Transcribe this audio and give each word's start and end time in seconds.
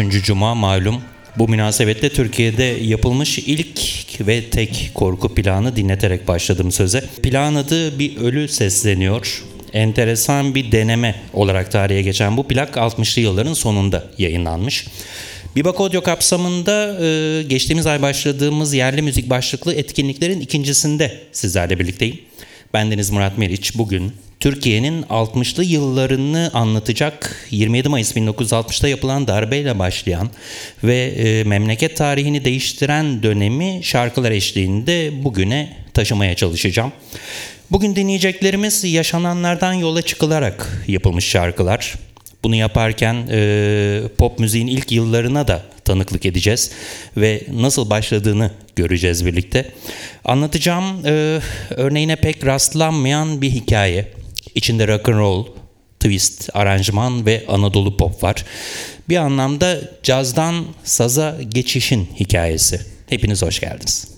13. 0.00 0.24
Cuma 0.24 0.54
malum. 0.54 1.00
Bu 1.38 1.48
münasebetle 1.48 2.08
Türkiye'de 2.08 2.64
yapılmış 2.64 3.38
ilk 3.38 3.80
ve 4.20 4.50
tek 4.50 4.90
korku 4.94 5.34
planı 5.34 5.76
dinleterek 5.76 6.28
başladım 6.28 6.72
söze. 6.72 7.04
Plan 7.22 7.54
adı 7.54 7.98
Bir 7.98 8.16
Ölü 8.16 8.48
Sesleniyor. 8.48 9.42
Enteresan 9.72 10.54
bir 10.54 10.72
deneme 10.72 11.14
olarak 11.32 11.72
tarihe 11.72 12.02
geçen 12.02 12.36
bu 12.36 12.48
plak 12.48 12.76
60'lı 12.76 13.22
yılların 13.22 13.52
sonunda 13.52 14.04
yayınlanmış. 14.18 14.86
Bibak 15.56 15.80
Audio 15.80 16.02
kapsamında 16.02 17.04
e, 17.04 17.42
geçtiğimiz 17.42 17.86
ay 17.86 18.02
başladığımız 18.02 18.74
yerli 18.74 19.02
müzik 19.02 19.30
başlıklı 19.30 19.74
etkinliklerin 19.74 20.40
ikincisinde 20.40 21.20
sizlerle 21.32 21.78
birlikteyim. 21.78 22.18
Bendeniz 22.72 23.10
Murat 23.10 23.38
Meriç. 23.38 23.78
Bugün 23.78 24.12
Türkiye'nin 24.44 25.02
60'lı 25.02 25.64
yıllarını 25.64 26.50
anlatacak 26.54 27.46
27 27.50 27.88
Mayıs 27.88 28.16
1960'da 28.16 28.88
yapılan 28.88 29.26
darbeyle 29.26 29.78
başlayan 29.78 30.30
ve 30.84 30.96
e, 30.96 31.44
memleket 31.44 31.96
tarihini 31.96 32.44
değiştiren 32.44 33.22
dönemi 33.22 33.80
şarkılar 33.82 34.30
eşliğinde 34.30 35.24
bugüne 35.24 35.76
taşımaya 35.94 36.36
çalışacağım. 36.36 36.92
Bugün 37.70 37.96
dinleyeceklerimiz 37.96 38.84
yaşananlardan 38.84 39.72
yola 39.72 40.02
çıkılarak 40.02 40.84
yapılmış 40.88 41.24
şarkılar. 41.24 41.94
Bunu 42.42 42.56
yaparken 42.56 43.26
e, 43.30 44.02
pop 44.18 44.38
müziğin 44.38 44.66
ilk 44.66 44.92
yıllarına 44.92 45.48
da 45.48 45.62
tanıklık 45.84 46.26
edeceğiz 46.26 46.70
ve 47.16 47.42
nasıl 47.52 47.90
başladığını 47.90 48.50
göreceğiz 48.76 49.26
birlikte. 49.26 49.70
Anlatacağım 50.24 51.06
e, 51.06 51.40
örneğine 51.70 52.16
pek 52.16 52.46
rastlanmayan 52.46 53.42
bir 53.42 53.50
hikaye. 53.50 54.23
İçinde 54.54 54.88
rock 54.88 55.08
and 55.08 55.18
roll, 55.18 55.46
twist, 56.00 56.50
aranjman 56.54 57.26
ve 57.26 57.44
Anadolu 57.48 57.96
pop 57.96 58.22
var. 58.22 58.44
Bir 59.08 59.16
anlamda 59.16 59.80
cazdan 60.02 60.64
saza 60.84 61.36
geçişin 61.48 62.08
hikayesi. 62.20 62.80
Hepiniz 63.08 63.42
hoş 63.42 63.60
geldiniz. 63.60 64.13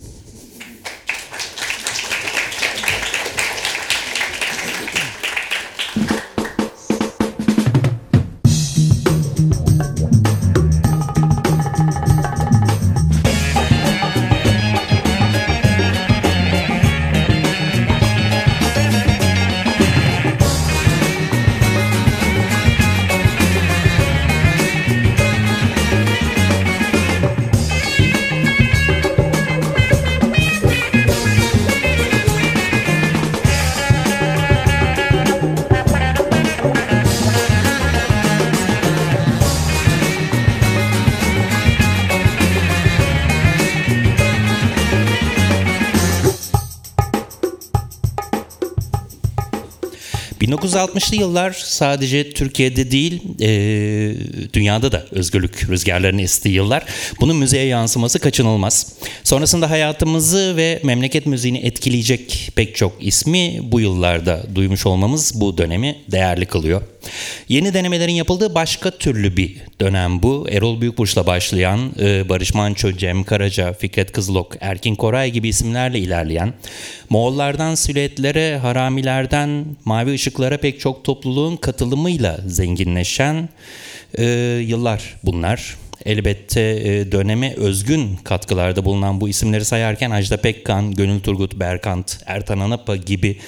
1960'lı 50.66 51.16
yıllar 51.16 51.52
sadece 51.64 52.30
Türkiye'de 52.30 52.90
değil 52.90 53.22
e, 53.40 53.48
dünyada 54.52 54.92
da 54.92 55.06
özgürlük 55.10 55.70
rüzgarlarını 55.70 56.22
estiği 56.22 56.54
yıllar. 56.54 56.84
Bunun 57.20 57.36
müziğe 57.36 57.64
yansıması 57.64 58.18
kaçınılmaz. 58.18 58.92
Sonrasında 59.24 59.70
hayatımızı 59.70 60.56
ve 60.56 60.80
memleket 60.82 61.26
müziğini 61.26 61.58
etkileyecek 61.58 62.52
pek 62.56 62.76
çok 62.76 62.92
ismi 63.00 63.58
bu 63.62 63.80
yıllarda 63.80 64.46
duymuş 64.54 64.86
olmamız 64.86 65.40
bu 65.40 65.58
dönemi 65.58 65.96
değerli 66.10 66.46
kılıyor. 66.46 66.82
Yeni 67.48 67.74
denemelerin 67.74 68.12
yapıldığı 68.12 68.54
başka 68.54 68.90
türlü 68.90 69.36
bir 69.36 69.56
dönem 69.80 70.22
bu. 70.22 70.46
Erol 70.50 70.80
Büyükburç'la 70.80 71.26
başlayan 71.26 71.92
e, 72.00 72.28
Barış 72.28 72.54
Manço, 72.54 72.92
Cem 72.92 73.24
Karaca, 73.24 73.72
Fikret 73.72 74.12
Kızılok, 74.12 74.56
Erkin 74.60 74.94
Koray 74.94 75.30
gibi 75.30 75.48
isimlerle 75.48 75.98
ilerleyen, 75.98 76.54
Moğollardan 77.10 77.74
silüetlere, 77.74 78.58
haramilerden 78.58 79.64
mavi 79.84 80.12
ışıklara 80.12 80.56
pek 80.56 80.80
çok 80.80 81.04
topluluğun 81.04 81.56
katılımıyla 81.56 82.40
zenginleşen 82.46 83.48
e, 84.18 84.24
yıllar 84.66 85.14
bunlar. 85.24 85.76
Elbette 86.06 86.60
e, 86.60 87.12
döneme 87.12 87.54
özgün 87.54 88.16
katkılarda 88.24 88.84
bulunan 88.84 89.20
bu 89.20 89.28
isimleri 89.28 89.64
sayarken 89.64 90.10
Ajda 90.10 90.36
Pekkan, 90.36 90.94
Gönül 90.94 91.20
Turgut, 91.20 91.60
Berkant, 91.60 92.18
Ertan 92.26 92.58
Anapa 92.58 92.96
gibi 92.96 93.38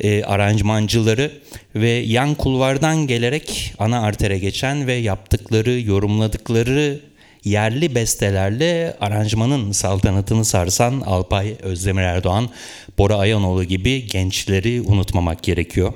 e, 0.00 0.24
aranjmancıları 0.24 1.32
ve 1.74 1.90
yan 1.90 2.34
kulvardan 2.34 3.06
gelerek 3.06 3.74
ana 3.78 4.00
artere 4.00 4.38
geçen 4.38 4.86
ve 4.86 4.94
yaptıkları, 4.94 5.80
yorumladıkları 5.80 7.00
yerli 7.44 7.94
bestelerle 7.94 8.96
aranjmanın 9.00 9.72
saltanatını 9.72 10.44
sarsan 10.44 11.00
Alpay 11.00 11.56
Özdemir 11.62 12.02
Erdoğan, 12.02 12.50
Bora 12.98 13.16
Ayanoğlu 13.16 13.64
gibi 13.64 14.06
gençleri 14.06 14.82
unutmamak 14.82 15.42
gerekiyor. 15.42 15.92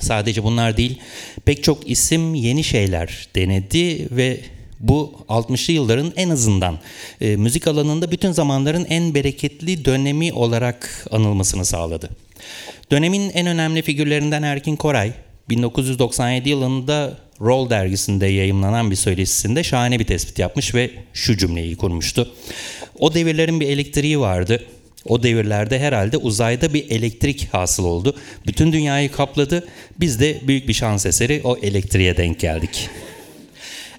Sadece 0.00 0.42
bunlar 0.42 0.76
değil, 0.76 0.98
pek 1.44 1.64
çok 1.64 1.90
isim 1.90 2.34
yeni 2.34 2.64
şeyler 2.64 3.28
denedi 3.34 4.08
ve 4.10 4.40
bu 4.80 5.12
60'lı 5.28 5.72
yılların 5.72 6.12
en 6.16 6.30
azından 6.30 6.78
e, 7.20 7.36
müzik 7.36 7.66
alanında 7.66 8.10
bütün 8.10 8.32
zamanların 8.32 8.84
en 8.84 9.14
bereketli 9.14 9.84
dönemi 9.84 10.32
olarak 10.32 11.06
anılmasını 11.10 11.64
sağladı. 11.64 12.10
Dönemin 12.90 13.30
en 13.30 13.46
önemli 13.46 13.82
figürlerinden 13.82 14.42
Erkin 14.42 14.76
Koray, 14.76 15.12
1997 15.48 16.48
yılında 16.48 17.18
Roll 17.40 17.70
dergisinde 17.70 18.26
yayımlanan 18.26 18.90
bir 18.90 18.96
söyleşisinde 18.96 19.64
şahane 19.64 19.98
bir 19.98 20.04
tespit 20.04 20.38
yapmış 20.38 20.74
ve 20.74 20.90
şu 21.12 21.36
cümleyi 21.36 21.76
kurmuştu. 21.76 22.32
O 22.98 23.14
devirlerin 23.14 23.60
bir 23.60 23.68
elektriği 23.68 24.20
vardı. 24.20 24.64
O 25.08 25.22
devirlerde 25.22 25.78
herhalde 25.78 26.16
uzayda 26.16 26.74
bir 26.74 26.90
elektrik 26.90 27.48
hasıl 27.54 27.84
oldu. 27.84 28.16
Bütün 28.46 28.72
dünyayı 28.72 29.12
kapladı. 29.12 29.68
Biz 30.00 30.20
de 30.20 30.40
büyük 30.42 30.68
bir 30.68 30.72
şans 30.72 31.06
eseri 31.06 31.40
o 31.44 31.56
elektriğe 31.56 32.16
denk 32.16 32.40
geldik. 32.40 32.88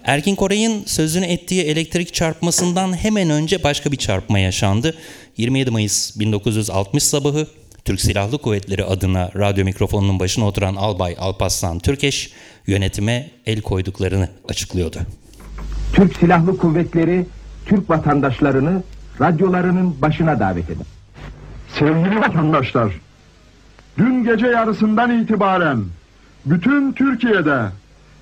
Erkin 0.03 0.35
Koray'ın 0.35 0.83
sözünü 0.85 1.25
ettiği 1.25 1.63
elektrik 1.63 2.13
çarpmasından 2.13 2.97
hemen 2.97 3.29
önce 3.29 3.63
başka 3.63 3.91
bir 3.91 3.97
çarpma 3.97 4.39
yaşandı. 4.39 4.97
27 5.37 5.71
Mayıs 5.71 6.19
1960 6.19 7.03
sabahı 7.03 7.47
Türk 7.85 8.01
Silahlı 8.01 8.37
Kuvvetleri 8.37 8.83
adına 8.83 9.29
radyo 9.35 9.65
mikrofonunun 9.65 10.19
başına 10.19 10.47
oturan 10.47 10.75
Albay 10.75 11.15
Alpaslan 11.19 11.79
Türkeş 11.79 12.33
yönetime 12.67 13.31
el 13.45 13.61
koyduklarını 13.61 14.29
açıklıyordu. 14.49 14.97
Türk 15.93 16.15
Silahlı 16.15 16.57
Kuvvetleri 16.57 17.25
Türk 17.65 17.89
vatandaşlarını 17.89 18.83
radyolarının 19.21 20.01
başına 20.01 20.39
davet 20.39 20.69
eder. 20.69 20.85
Sevgili 21.79 22.15
vatandaşlar, 22.21 22.93
dün 23.97 24.23
gece 24.23 24.47
yarısından 24.47 25.21
itibaren 25.21 25.83
bütün 26.45 26.91
Türkiye'de 26.93 27.61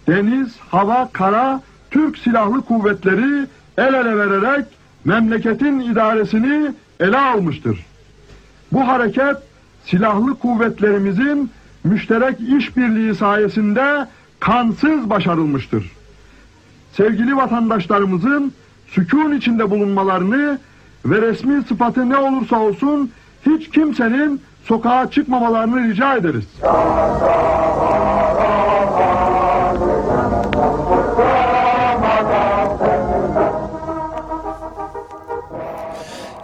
deniz, 0.07 0.55
hava, 0.59 1.09
kara 1.13 1.61
Türk 1.91 2.17
Silahlı 2.17 2.61
Kuvvetleri 2.61 3.47
el 3.77 3.93
ele 3.93 4.17
vererek 4.17 4.65
memleketin 5.05 5.79
idaresini 5.79 6.71
ele 6.99 7.17
almıştır. 7.17 7.85
Bu 8.71 8.87
hareket 8.87 9.37
silahlı 9.85 10.35
kuvvetlerimizin 10.39 11.51
müşterek 11.83 12.39
işbirliği 12.39 13.15
sayesinde 13.15 14.07
kansız 14.39 15.09
başarılmıştır. 15.09 15.91
Sevgili 16.93 17.35
vatandaşlarımızın 17.35 18.53
sükun 18.87 19.37
içinde 19.37 19.69
bulunmalarını 19.69 20.59
ve 21.05 21.21
resmi 21.21 21.63
sıfatı 21.63 22.09
ne 22.09 22.17
olursa 22.17 22.59
olsun 22.59 23.11
hiç 23.45 23.69
kimsenin 23.69 24.41
sokağa 24.63 25.11
çıkmamalarını 25.11 25.89
rica 25.89 26.15
ederiz. 26.15 26.45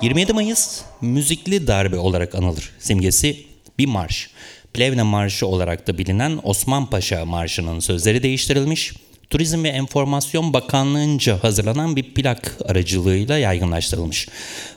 27 0.01 0.33
Mayıs 0.33 0.81
müzikli 1.01 1.67
darbe 1.67 1.97
olarak 1.97 2.35
anılır. 2.35 2.71
Simgesi 2.79 3.37
bir 3.77 3.85
marş. 3.85 4.29
Plevne 4.73 5.03
Marşı 5.03 5.47
olarak 5.47 5.87
da 5.87 5.97
bilinen 5.97 6.39
Osman 6.43 6.89
Paşa 6.89 7.25
Marşı'nın 7.25 7.79
sözleri 7.79 8.23
değiştirilmiş. 8.23 8.93
Turizm 9.29 9.63
ve 9.63 9.69
Enformasyon 9.69 10.53
Bakanlığı'nca 10.53 11.43
hazırlanan 11.43 11.95
bir 11.95 12.13
plak 12.13 12.57
aracılığıyla 12.65 13.37
yaygınlaştırılmış. 13.37 14.27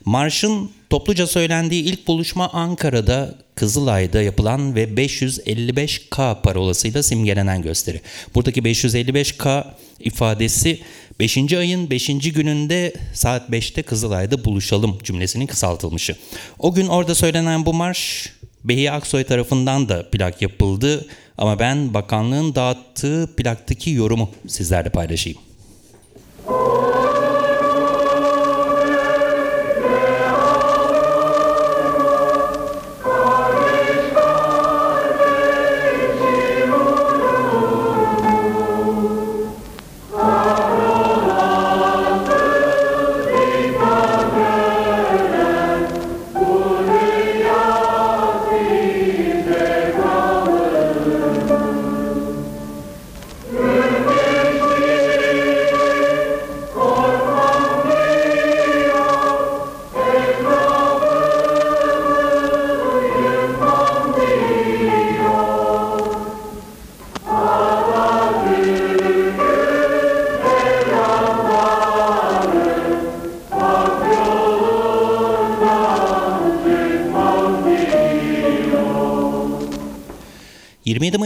Marşın 0.05 0.71
topluca 0.91 1.27
söylendiği 1.27 1.83
ilk 1.83 2.07
buluşma 2.07 2.49
Ankara'da 2.49 3.35
Kızılay'da 3.55 4.23
yapılan 4.23 4.75
ve 4.75 4.85
555K 4.85 6.43
parolasıyla 6.43 7.03
simgelenen 7.03 7.63
gösteri. 7.63 8.01
Buradaki 8.35 8.63
555K 8.63 9.65
ifadesi 10.01 10.81
5. 11.23 11.53
ayın 11.53 11.91
5. 11.91 12.07
gününde 12.07 12.93
saat 13.15 13.51
5'te 13.51 13.83
Kızılay'da 13.83 14.45
buluşalım 14.45 14.99
cümlesinin 15.03 15.47
kısaltılmışı. 15.47 16.17
O 16.59 16.75
gün 16.75 16.87
orada 16.87 17.15
söylenen 17.15 17.67
bu 17.67 17.75
marş 17.75 18.33
Behi 18.65 18.91
Aksoy 18.91 19.25
tarafından 19.25 19.89
da 19.89 20.11
plak 20.11 20.43
yapıldı 20.43 21.07
ama 21.39 21.59
ben 21.59 21.95
bakanlığın 21.95 22.55
dağıttığı 22.55 23.31
plaktaki 23.37 23.91
yorumu 23.91 24.31
sizlerle 24.47 24.91
paylaşayım. 24.91 25.39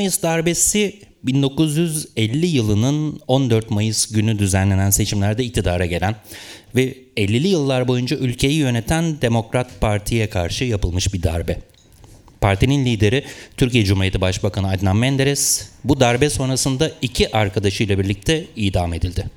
Mayıs 0.06 0.22
darbesi 0.22 1.00
1950 1.22 2.46
yılının 2.46 3.20
14 3.26 3.70
Mayıs 3.70 4.12
günü 4.12 4.38
düzenlenen 4.38 4.90
seçimlerde 4.90 5.44
iktidara 5.44 5.86
gelen 5.86 6.16
ve 6.74 6.94
50'li 7.16 7.48
yıllar 7.48 7.88
boyunca 7.88 8.16
ülkeyi 8.16 8.54
yöneten 8.54 9.20
Demokrat 9.20 9.80
Parti'ye 9.80 10.30
karşı 10.30 10.64
yapılmış 10.64 11.14
bir 11.14 11.22
darbe. 11.22 11.58
Partinin 12.40 12.84
lideri 12.84 13.24
Türkiye 13.56 13.84
Cumhuriyeti 13.84 14.20
Başbakanı 14.20 14.70
Adnan 14.70 14.96
Menderes 14.96 15.68
bu 15.84 16.00
darbe 16.00 16.30
sonrasında 16.30 16.90
iki 17.02 17.36
arkadaşıyla 17.36 17.98
birlikte 17.98 18.44
idam 18.56 18.94
edildi. 18.94 19.30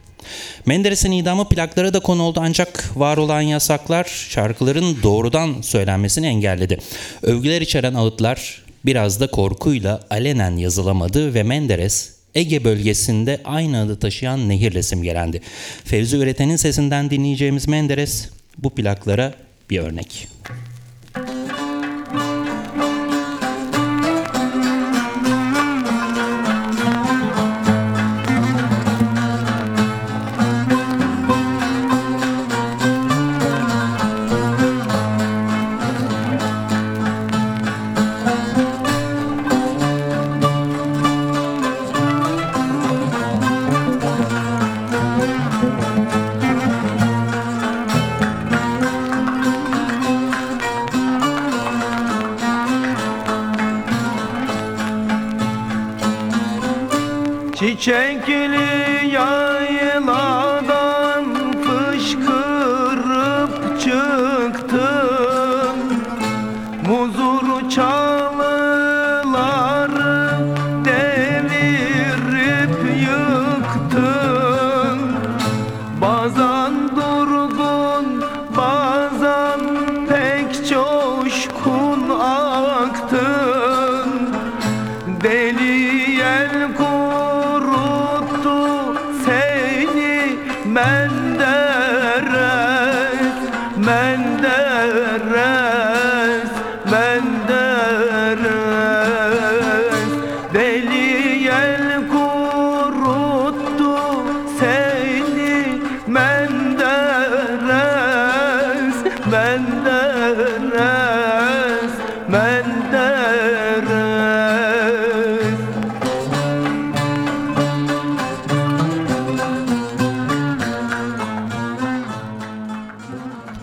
Menderes'in 0.65 1.11
idamı 1.11 1.49
plaklara 1.49 1.93
da 1.93 1.99
konu 1.99 2.23
oldu 2.23 2.39
ancak 2.43 2.91
var 2.95 3.17
olan 3.17 3.41
yasaklar 3.41 4.03
şarkıların 4.29 4.97
doğrudan 5.03 5.61
söylenmesini 5.61 6.27
engelledi. 6.27 6.79
Övgüler 7.21 7.61
içeren 7.61 7.93
ağıtlar 7.93 8.68
biraz 8.85 9.19
da 9.19 9.27
korkuyla 9.27 9.99
alenen 10.09 10.57
yazılamadı 10.57 11.33
ve 11.33 11.43
Menderes 11.43 12.19
Ege 12.35 12.63
bölgesinde 12.63 13.41
aynı 13.43 13.81
adı 13.81 13.99
taşıyan 13.99 14.49
nehirle 14.49 14.83
simgelendi. 14.83 15.41
Fevzi 15.85 16.17
Üreten'in 16.17 16.55
sesinden 16.55 17.09
dinleyeceğimiz 17.09 17.67
Menderes 17.67 18.29
bu 18.57 18.69
plaklara 18.69 19.33
bir 19.69 19.79
örnek. 19.79 20.27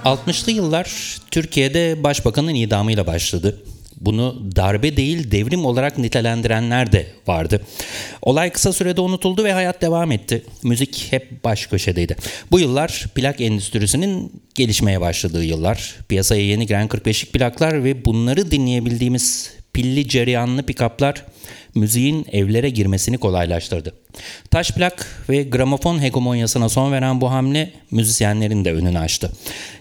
60'lı 0.07 0.53
yıllar 0.53 1.19
Türkiye'de 1.31 2.03
başbakanın 2.03 2.55
idamıyla 2.55 3.07
başladı. 3.07 3.63
Bunu 4.01 4.43
darbe 4.57 4.97
değil 4.97 5.31
devrim 5.31 5.65
olarak 5.65 5.99
nitelendirenler 5.99 6.93
de 6.93 7.07
vardı. 7.27 7.63
Olay 8.23 8.51
kısa 8.51 8.73
sürede 8.73 9.01
unutuldu 9.01 9.45
ve 9.45 9.53
hayat 9.53 9.83
devam 9.83 10.13
etti. 10.13 10.43
Müzik 10.63 11.07
hep 11.11 11.45
baş 11.45 11.67
köşedeydi. 11.67 12.17
Bu 12.51 12.61
yıllar 12.61 13.05
plak 13.15 13.41
endüstrisinin 13.41 14.33
gelişmeye 14.55 15.01
başladığı 15.01 15.45
yıllar. 15.45 15.95
Piyasaya 16.09 16.43
yeni 16.43 16.67
giren 16.67 16.87
45'lik 16.87 17.33
plaklar 17.33 17.85
ve 17.85 18.05
bunları 18.05 18.51
dinleyebildiğimiz 18.51 19.51
pilli 19.73 20.09
cereyanlı 20.09 20.63
pikaplar 20.63 21.25
müziğin 21.77 22.27
evlere 22.33 22.71
girmesini 22.71 23.19
kolaylaştırdı. 23.19 23.95
Taş 24.51 24.71
plak 24.71 25.25
ve 25.29 25.43
gramofon 25.43 26.03
hegemonyasına 26.03 26.69
son 26.69 26.93
veren 26.93 27.21
bu 27.21 27.31
hamle 27.31 27.73
müzisyenlerin 27.91 28.65
de 28.65 28.73
önünü 28.73 28.99
açtı. 28.99 29.33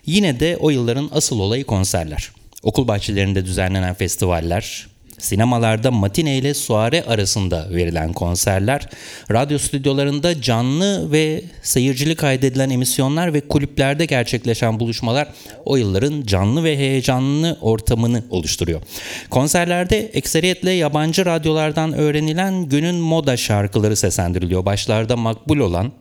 Yine 0.05 0.39
de 0.39 0.57
o 0.57 0.69
yılların 0.69 1.09
asıl 1.13 1.39
olayı 1.39 1.63
konserler. 1.63 2.31
Okul 2.63 2.87
bahçelerinde 2.87 3.45
düzenlenen 3.45 3.93
festivaller, 3.93 4.87
sinemalarda 5.25 5.91
matine 5.91 6.37
ile 6.37 6.53
suare 6.53 7.03
arasında 7.03 7.67
verilen 7.69 8.13
konserler, 8.13 8.89
radyo 9.31 9.57
stüdyolarında 9.57 10.41
canlı 10.41 11.11
ve 11.11 11.43
seyircili 11.61 12.15
kaydedilen 12.15 12.69
emisyonlar 12.69 13.33
ve 13.33 13.41
kulüplerde 13.41 14.05
gerçekleşen 14.05 14.79
buluşmalar 14.79 15.27
o 15.65 15.75
yılların 15.75 16.23
canlı 16.25 16.63
ve 16.63 16.77
heyecanlı 16.77 17.57
ortamını 17.61 18.23
oluşturuyor. 18.29 18.81
Konserlerde 19.29 19.99
ekseriyetle 19.99 20.71
yabancı 20.71 21.25
radyolardan 21.25 21.93
öğrenilen 21.93 22.65
günün 22.65 22.95
moda 22.95 23.37
şarkıları 23.37 23.95
seslendiriliyor. 23.95 24.65
Başlarda 24.65 25.17
makbul 25.17 25.57
olan 25.57 25.91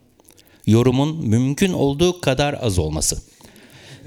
yorumun 0.67 1.29
mümkün 1.29 1.73
olduğu 1.73 2.21
kadar 2.21 2.57
az 2.63 2.79
olması. 2.79 3.34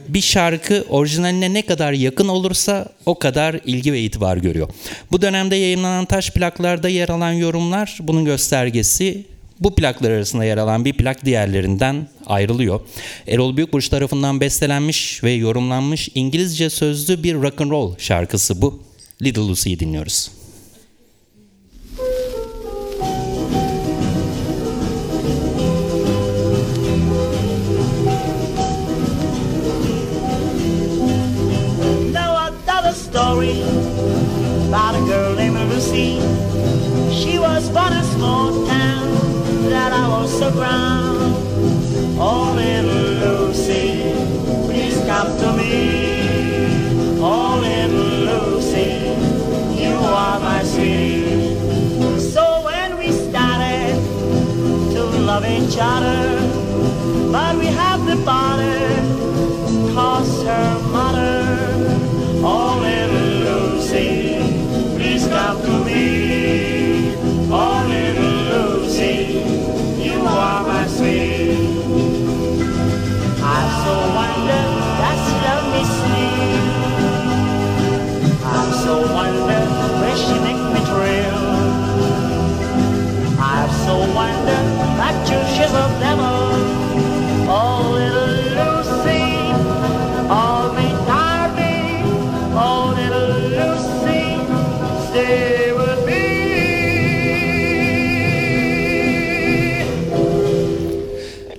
Bir 0.10 0.22
şarkı 0.22 0.86
orijinaline 0.90 1.54
ne 1.54 1.62
kadar 1.62 1.94
yakın 1.94 2.28
olursa 2.28 2.86
o 3.06 3.20
kadar 3.20 3.60
ilgi 3.66 3.94
ve 3.94 4.02
itibar 4.02 4.38
görüyor. 4.38 4.70
Bu 5.12 5.22
dönemde 5.22 5.56
yayınlanan 5.56 6.06
taş 6.06 6.32
plaklarda 6.32 6.90
yer 6.90 7.10
alan 7.10 7.32
yorumlar 7.32 7.98
bunun 8.02 8.26
göstergesi. 8.26 9.26
Bu 9.60 9.76
plaklar 9.76 10.12
arasında 10.12 10.46
yer 10.46 10.58
alan 10.58 10.86
bir 10.86 10.94
plak 10.94 11.26
diğerlerinden 11.26 12.08
ayrılıyor. 12.26 12.80
Erol 13.28 13.58
Büyükburç 13.58 13.90
tarafından 13.90 14.42
bestelenmiş 14.42 15.24
ve 15.24 15.32
yorumlanmış 15.32 16.10
İngilizce 16.16 16.70
sözlü 16.70 17.24
bir 17.24 17.36
rock 17.36 17.62
and 17.62 17.72
roll 17.72 17.96
şarkısı 17.98 18.62
bu. 18.62 18.84
Little 19.22 19.42
Lucy'yi 19.42 19.80
dinliyoruz. 19.80 20.37
Each 55.78 55.84
but 57.32 57.56
we 57.58 57.68
have 57.68 58.04
the 58.06 58.16
bother, 58.26 58.80
cause 59.94 60.44
her 60.44 60.77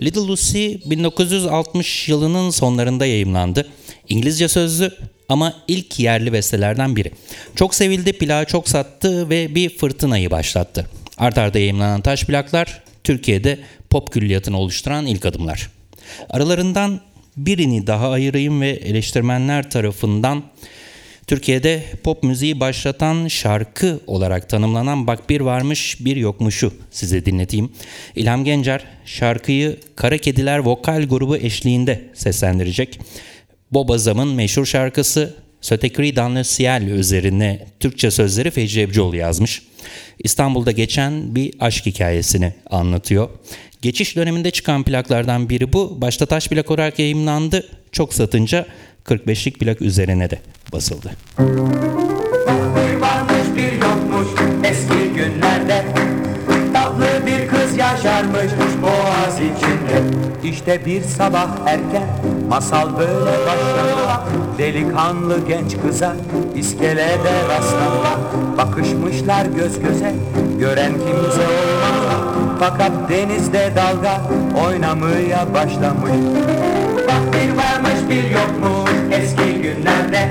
Little 0.09 0.21
Lucy 0.21 0.75
1960 0.85 2.09
yılının 2.09 2.51
sonlarında 2.51 3.07
yayımlandı. 3.07 3.69
İngilizce 4.09 4.49
sözlü 4.49 4.93
ama 5.29 5.55
ilk 5.69 6.01
yerli 6.01 6.33
bestelerden 6.33 6.97
biri. 6.97 7.11
Çok 7.57 7.75
sevildi, 7.75 8.13
plağı 8.13 8.45
çok 8.45 8.69
sattı 8.69 9.31
ve 9.31 9.55
bir 9.55 9.79
fırtınayı 9.79 10.31
başlattı. 10.31 10.87
Art 11.19 11.39
arda 11.39 11.59
yayımlanan 11.59 12.01
taş 12.01 12.25
plaklar 12.25 12.83
Türkiye'de 13.05 13.59
pop 13.91 14.13
külliyatını 14.13 14.59
oluşturan 14.59 15.07
ilk 15.07 15.27
adımlar. 15.27 15.71
Aralarından 16.31 17.01
birini 17.37 17.87
daha 17.87 18.11
ayırayım 18.11 18.61
ve 18.61 18.69
eleştirmenler 18.69 19.71
tarafından 19.71 20.43
Türkiye'de 21.29 21.83
pop 22.05 22.23
müziği 22.23 22.61
başlatan 22.61 23.29
şarkı 23.29 24.01
olarak 24.07 24.49
tanımlanan 24.49 25.07
Bak 25.07 25.31
Bir 25.31 25.41
Varmış 25.41 25.97
Bir 26.01 26.17
Yokmuş'u 26.17 26.73
size 26.91 27.25
dinleteyim. 27.27 27.71
İlham 28.17 28.45
Gencer 28.45 28.85
şarkıyı 29.05 29.77
Kara 29.97 30.19
Kediler 30.19 30.59
vokal 30.59 31.03
grubu 31.03 31.37
eşliğinde 31.37 32.05
seslendirecek. 32.15 33.01
Bob 33.71 33.89
Azam'ın 33.89 34.29
meşhur 34.29 34.67
şarkısı 34.67 35.35
Sötekri 35.61 36.17
Danle 36.17 36.45
Ciel 36.45 36.83
üzerine 36.83 37.67
Türkçe 37.81 38.11
sözleri 38.11 38.51
Fecri 38.51 38.81
Ebcioğlu 38.81 39.17
yazmış. 39.17 39.63
İstanbul'da 40.19 40.71
geçen 40.71 41.35
bir 41.35 41.55
aşk 41.61 41.87
hikayesini 41.87 42.53
anlatıyor. 42.71 43.29
Geçiş 43.83 44.17
döneminde 44.17 44.51
çıkan 44.51 44.83
plaklardan 44.83 45.51
biri 45.51 45.73
bu. 45.73 46.01
Başta 46.01 46.27
taş 46.27 46.49
plak 46.49 46.71
olarak 46.71 46.99
yayımlandı. 46.99 47.69
Çok 47.93 48.15
satınca 48.15 48.67
45'lik 49.09 49.61
plak 49.61 49.83
üzerine 49.83 50.31
de 50.31 50.39
basıldı. 50.73 51.11
Bir 51.39 53.01
varmış 53.01 53.47
bir 53.57 53.73
yokmuş 53.73 54.29
eski 54.65 55.13
günlerde. 55.15 55.85
Tatlı 56.73 57.27
bir 57.27 57.49
kız 57.49 57.77
yaşarmış 57.77 58.53
boğaz 58.83 59.35
içinde. 59.35 60.03
İşte 60.45 60.87
bir 60.87 61.03
sabah 61.03 61.49
erken 61.67 62.09
masal 62.49 62.99
böyle 62.99 63.47
başladı 63.47 63.89
Delikanlı 64.59 65.47
genç 65.49 65.77
kıza 65.83 66.17
iskelede 66.57 67.49
rastladı 67.49 67.99
Bakışmışlar 68.59 69.47
göz 69.47 69.81
göze 69.81 70.15
gören 70.59 70.93
kimse 70.93 71.43
olmaz. 71.43 71.99
Fakat 72.61 72.93
denizde 73.09 73.73
dalga 73.77 74.21
oynamaya 74.67 75.55
başlamış 75.55 76.13
bir 77.33 77.51
varmış 77.57 78.11
bir 78.11 78.31
yokmuş 78.31 78.91
eski 79.11 79.63
günlerde. 79.63 80.29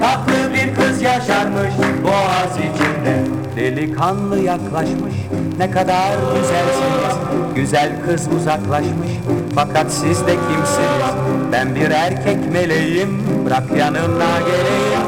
Tatlı 0.00 0.54
bir 0.54 0.74
kız 0.74 1.02
yaşarmış 1.02 1.74
boğaz 2.04 2.56
içinde. 2.56 3.36
Delikanlı 3.56 4.38
yaklaşmış 4.38 5.14
ne 5.58 5.70
kadar 5.70 6.10
güzelsiniz. 6.34 7.16
Güzel 7.54 7.92
kız 8.06 8.28
uzaklaşmış 8.40 9.10
fakat 9.54 9.92
siz 9.92 10.26
de 10.26 10.32
kimsiniz? 10.32 11.14
Ben 11.52 11.74
bir 11.74 11.90
erkek 11.90 12.52
meleğim 12.52 13.22
bırak 13.46 13.76
yanına 13.78 14.38
geleyim. 14.40 15.06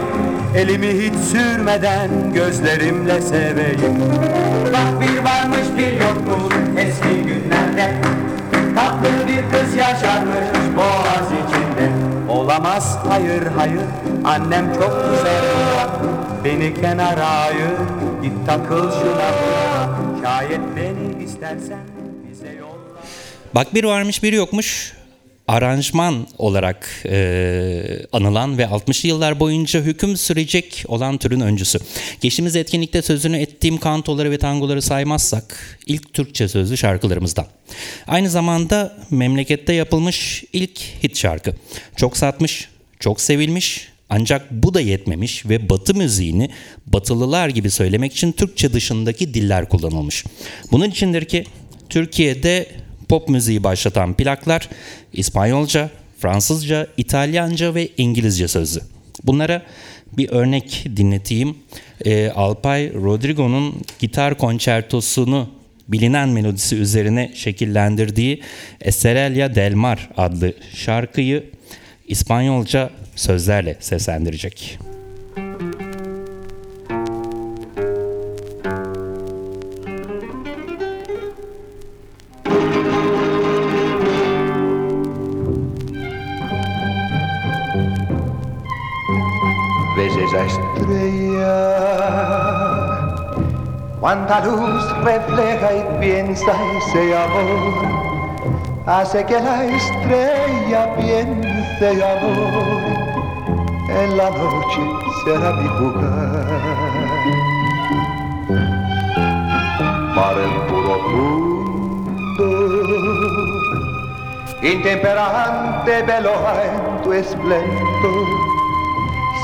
Elimi 0.56 0.88
hiç 0.88 1.14
sürmeden 1.14 2.10
gözlerimle 2.34 3.20
seveyim. 3.20 3.98
Bak 4.72 5.00
bir 5.00 5.18
varmış 5.18 5.66
bir 5.78 5.92
yokmuş 5.92 6.54
eski 6.76 7.22
günlerde. 7.22 7.94
Tatlı 8.74 9.08
bir 9.28 9.58
kız 9.58 9.74
yaşarmış 9.74 10.67
Olamaz. 12.48 12.98
Hayır 13.08 13.42
hayır. 13.56 13.80
Annem 14.24 14.74
çok 14.74 15.10
güzel. 15.10 15.44
Beni 16.44 16.80
kenara 16.80 17.26
ayır. 17.26 17.70
Git 18.22 18.46
takıl 18.46 18.90
şuna. 18.90 19.30
Şayet 20.22 20.60
beni 20.76 21.24
istersen 21.24 21.80
bize 22.30 22.52
yolla. 22.52 23.00
Bak 23.54 23.74
bir 23.74 23.84
varmış 23.84 24.22
biri 24.22 24.36
yokmuş 24.36 24.92
aranjman 25.48 26.26
olarak 26.38 26.88
e, 27.06 27.82
anılan 28.12 28.58
ve 28.58 28.62
60'lı 28.62 29.08
yıllar 29.08 29.40
boyunca 29.40 29.82
hüküm 29.82 30.16
sürecek 30.16 30.84
olan 30.88 31.18
türün 31.18 31.40
öncüsü. 31.40 31.78
Geçtiğimiz 32.20 32.56
etkinlikte 32.56 33.02
sözünü 33.02 33.36
ettiğim 33.36 33.78
kantoları 33.78 34.30
ve 34.30 34.38
tangoları 34.38 34.82
saymazsak 34.82 35.78
ilk 35.86 36.14
Türkçe 36.14 36.48
sözlü 36.48 36.76
şarkılarımızdan. 36.76 37.46
Aynı 38.06 38.30
zamanda 38.30 38.96
memlekette 39.10 39.72
yapılmış 39.72 40.44
ilk 40.52 40.78
hit 41.02 41.16
şarkı. 41.16 41.54
Çok 41.96 42.16
satmış, 42.16 42.68
çok 43.00 43.20
sevilmiş 43.20 43.88
ancak 44.10 44.50
bu 44.50 44.74
da 44.74 44.80
yetmemiş 44.80 45.46
ve 45.46 45.68
batı 45.68 45.94
müziğini 45.94 46.50
batılılar 46.86 47.48
gibi 47.48 47.70
söylemek 47.70 48.12
için 48.12 48.32
Türkçe 48.32 48.72
dışındaki 48.72 49.34
diller 49.34 49.68
kullanılmış. 49.68 50.24
Bunun 50.72 50.90
içindir 50.90 51.24
ki 51.24 51.44
Türkiye'de 51.88 52.66
pop 53.08 53.28
müziği 53.28 53.64
başlatan 53.64 54.14
plaklar 54.14 54.68
İspanyolca, 55.12 55.90
Fransızca, 56.18 56.86
İtalyanca 56.96 57.74
ve 57.74 57.88
İngilizce 57.96 58.48
sözlü. 58.48 58.80
Bunlara 59.24 59.62
bir 60.12 60.30
örnek 60.30 60.86
dinleteyim. 60.96 61.56
Ee, 62.04 62.30
Alpay 62.30 62.94
Rodrigo'nun 62.94 63.74
gitar 63.98 64.38
konçertosunu 64.38 65.48
bilinen 65.88 66.28
melodisi 66.28 66.76
üzerine 66.76 67.32
şekillendirdiği 67.34 68.42
Estrella 68.80 69.54
del 69.54 69.74
Mar 69.74 70.08
adlı 70.16 70.52
şarkıyı 70.74 71.44
İspanyolca 72.08 72.90
sözlerle 73.16 73.76
seslendirecek. 73.80 74.78
Estrella. 90.88 91.54
Cuánta 94.00 94.40
luz 94.44 95.04
refleja 95.04 95.74
y 95.74 95.82
piensa 96.00 96.52
ese 96.76 97.16
amor. 97.16 98.08
Hace 98.86 99.24
que 99.24 99.40
la 99.40 99.64
estrella 99.64 100.94
piense 100.96 102.04
amor. 102.04 102.64
En 103.90 104.16
la 104.16 104.30
noche 104.30 104.80
será 105.24 105.52
mi 105.52 105.68
jugar. 105.68 106.46
Mar 110.14 110.36
en 110.38 110.54
profundo, 110.66 112.46
intemperante 114.62 116.02
veloa 116.02 116.54
en 116.64 117.02
tu 117.02 117.12
esplendor. 117.12 118.57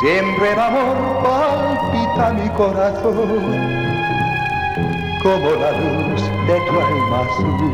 Siempre 0.05 0.53
en 0.53 0.59
amor 0.59 0.97
palpita 1.23 2.35
mi 2.35 2.47
corazón, 2.51 3.15
como 5.23 5.51
la 5.53 5.73
luz 5.73 6.23
de 6.47 6.61
tu 6.69 6.79
alma 6.79 7.21
azul, 7.23 7.73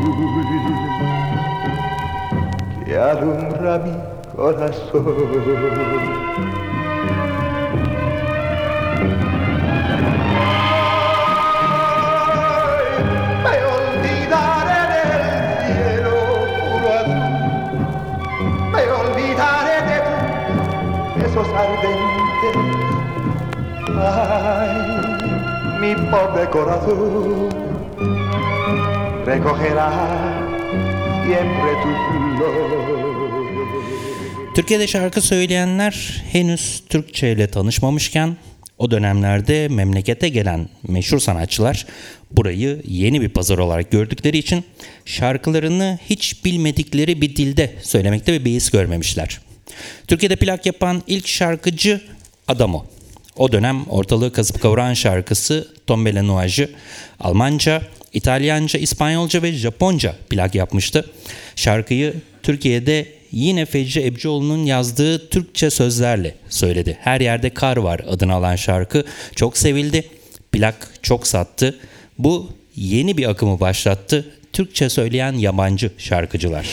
que 2.85 2.97
alumbra 2.97 3.79
mi 3.79 3.95
corazón. 4.33 5.31
me 21.83 22.10
Ay, 24.01 24.73
mi 25.81 25.95
pobre 26.11 26.45
corazón 26.53 27.49
recogerá 29.25 29.89
siempre 31.23 31.73
tu. 31.83 31.91
Türkiye'de 34.55 34.87
şarkı 34.87 35.21
söyleyenler 35.21 36.23
henüz 36.31 36.83
Türkçe 36.89 37.31
ile 37.31 37.47
tanışmamışken 37.47 38.37
o 38.77 38.91
dönemlerde 38.91 39.67
memlekete 39.67 40.29
gelen 40.29 40.69
meşhur 40.87 41.19
sanatçılar 41.19 41.85
burayı 42.31 42.81
yeni 42.87 43.21
bir 43.21 43.29
pazar 43.29 43.57
olarak 43.57 43.91
gördükleri 43.91 44.37
için 44.37 44.63
şarkılarını 45.05 45.99
hiç 46.09 46.45
bilmedikleri 46.45 47.21
bir 47.21 47.35
dilde 47.35 47.75
söylemekte 47.81 48.33
bir 48.33 48.45
beis 48.45 48.69
görmemişler. 48.69 49.39
Türkiye'de 50.07 50.35
plak 50.35 50.65
yapan 50.65 51.03
ilk 51.07 51.27
şarkıcı 51.27 52.01
Adamo. 52.47 52.85
O 53.37 53.51
dönem 53.51 53.83
ortalığı 53.89 54.33
kasıp 54.33 54.61
kavuran 54.61 54.93
şarkısı 54.93 55.67
Tombele 55.87 56.27
Nuage'ı 56.27 56.69
Almanca, 57.19 57.81
İtalyanca, 58.13 58.79
İspanyolca 58.79 59.41
ve 59.41 59.51
Japonca 59.51 60.15
plak 60.29 60.55
yapmıştı. 60.55 61.09
Şarkıyı 61.55 62.13
Türkiye'de 62.43 63.07
yine 63.31 63.65
Fecri 63.65 64.05
Ebcioğlu'nun 64.05 64.65
yazdığı 64.65 65.29
Türkçe 65.29 65.69
sözlerle 65.69 66.35
söyledi. 66.49 66.97
Her 67.01 67.21
yerde 67.21 67.49
kar 67.49 67.77
var 67.77 68.01
adını 68.09 68.33
alan 68.33 68.55
şarkı 68.55 69.05
çok 69.35 69.57
sevildi. 69.57 70.09
Plak 70.51 70.87
çok 71.01 71.27
sattı. 71.27 71.79
Bu 72.17 72.49
yeni 72.75 73.17
bir 73.17 73.29
akımı 73.29 73.59
başlattı. 73.59 74.25
Türkçe 74.53 74.89
söyleyen 74.89 75.33
yabancı 75.33 75.91
şarkıcılar. 75.97 76.67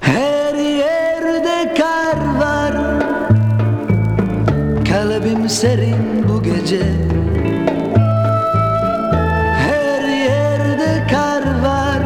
Her 0.00 0.54
yerde 0.54 1.74
kar 1.74 2.38
var 2.40 2.57
Kalbim 5.18 5.48
serin 5.48 6.28
bu 6.28 6.42
gece. 6.42 6.82
Her 9.68 10.08
yerde 10.08 11.06
kar 11.10 11.42
var. 11.62 12.02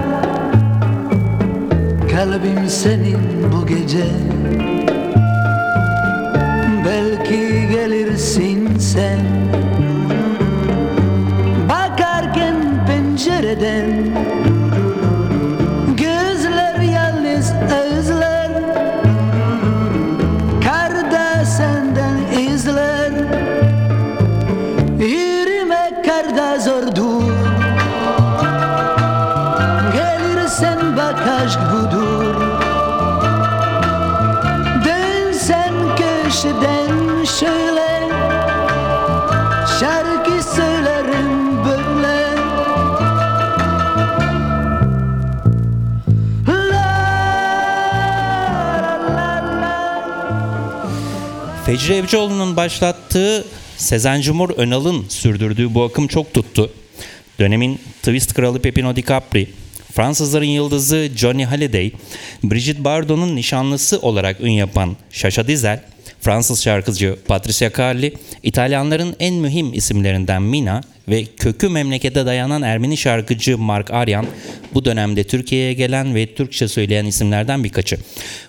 Kalbim 2.13 2.69
senin 2.69 3.53
bu 3.53 3.67
gece. 3.67 4.07
Belki 6.85 7.69
gelirsin 7.73 8.79
sen. 8.79 9.21
Bakarken 11.69 12.57
pencereden 12.87 13.87
Fecri 51.73 51.95
Evcioğlu'nun 51.95 52.57
başlattığı 52.57 53.45
Sezen 53.77 54.21
Cumhur 54.21 54.51
Önal'ın 54.51 55.05
sürdürdüğü 55.09 55.75
bu 55.75 55.83
akım 55.83 56.07
çok 56.07 56.35
tuttu. 56.35 56.71
Dönemin 57.39 57.81
twist 58.03 58.35
kralı 58.35 58.63
Pepino 58.63 58.97
Di 58.97 59.03
Fransızların 59.93 60.47
yıldızı 60.47 61.11
Johnny 61.17 61.45
Hallyday, 61.45 61.93
Brigitte 62.45 62.85
Bardot'un 62.85 63.37
nişanlısı 63.37 63.99
olarak 64.01 64.41
ün 64.41 64.51
yapan 64.51 64.97
Şaşa 65.11 65.47
Dizel, 65.47 65.83
Fransız 66.23 66.63
şarkıcı 66.63 67.17
Patricia 67.29 67.71
Carli, 67.79 68.13
İtalyanların 68.43 69.17
en 69.21 69.35
mühim 69.35 69.75
isimlerinden 69.75 70.43
Mina 70.43 70.81
ve 71.09 71.25
kökü 71.25 71.69
memlekete 71.69 72.27
dayanan 72.27 72.63
Ermeni 72.63 72.97
şarkıcı 72.97 73.59
Mark 73.59 73.91
Aryan 73.91 74.27
bu 74.75 74.85
dönemde 74.85 75.25
Türkiye'ye 75.25 75.73
gelen 75.73 76.15
ve 76.15 76.35
Türkçe 76.35 76.69
söyleyen 76.69 77.05
isimlerden 77.05 77.65
birkaçı. 77.65 77.97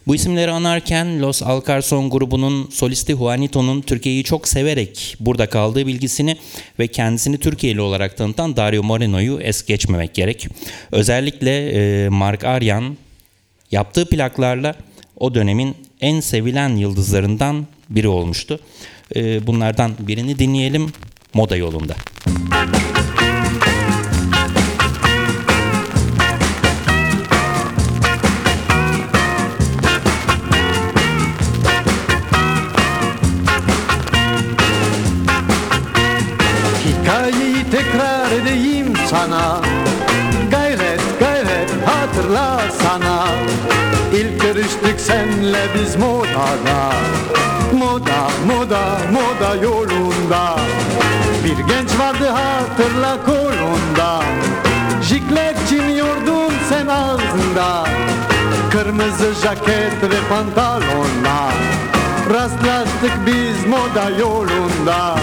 Bu 0.07 0.15
isimleri 0.15 0.51
anarken 0.51 1.21
Los 1.21 1.43
Alcarson 1.43 2.09
grubunun 2.09 2.69
solisti 2.69 3.13
Juanito'nun 3.13 3.81
Türkiye'yi 3.81 4.23
çok 4.23 4.47
severek 4.47 5.15
burada 5.19 5.49
kaldığı 5.49 5.87
bilgisini 5.87 6.37
ve 6.79 6.87
kendisini 6.87 7.37
Türkiye'li 7.37 7.81
olarak 7.81 8.17
tanıtan 8.17 8.55
Dario 8.55 8.83
Moreno'yu 8.83 9.39
es 9.41 9.65
geçmemek 9.65 10.13
gerek. 10.13 10.47
Özellikle 10.91 12.09
Mark 12.09 12.43
Aryan 12.43 12.97
yaptığı 13.71 14.09
plaklarla 14.09 14.75
o 15.17 15.35
dönemin 15.35 15.75
en 16.03 16.19
sevilen 16.19 16.75
yıldızlarından 16.75 17.67
biri 17.89 18.07
olmuştu. 18.07 18.59
E, 19.15 19.47
bunlardan 19.47 19.91
birini 19.99 20.39
dinleyelim 20.39 20.93
Moda 21.33 21.55
Yolunda. 21.55 21.95
Hikayeyi 36.85 37.63
tekrar 37.71 38.31
edeyim 38.31 38.93
sana 39.09 39.61
Gayret 40.51 41.19
gayret 41.19 41.69
hatırla 41.85 42.61
sana 42.69 42.82
İlk 44.23 44.41
görüştük 44.41 44.99
senle 44.99 45.65
biz 45.75 45.95
modada. 45.95 46.93
Moda 47.73 48.29
moda 48.47 48.97
moda 49.11 49.55
yolunda. 49.55 50.59
Bir 51.43 51.57
genç 51.57 51.99
vardı 51.99 52.27
hatırla 52.27 53.17
kolunda. 53.25 54.23
Jiklet 55.01 55.69
çimiyordun 55.69 56.53
sen 56.69 56.87
ağzında. 56.87 57.87
Kırmızı 58.71 59.33
jaket 59.43 60.03
ve 60.03 60.19
pantolonla. 60.29 61.51
Rastlaştık 62.33 63.13
biz 63.25 63.65
moda 63.65 64.09
yolunda. 64.19 65.15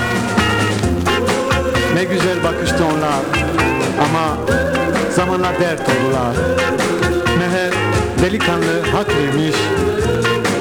Ne 1.94 2.04
güzel 2.04 2.44
bakıştı 2.44 2.84
onlar. 2.84 3.44
Ama 4.00 4.36
zamanla 5.16 5.52
dert 5.60 5.80
oldular 5.80 6.34
Delikanlı 8.22 8.80
haklıymış 8.92 9.56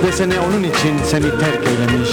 Desene 0.03 0.39
onun 0.39 0.63
için 0.63 0.97
seni 1.05 1.21
terk 1.39 1.67
eylemiş. 1.67 2.09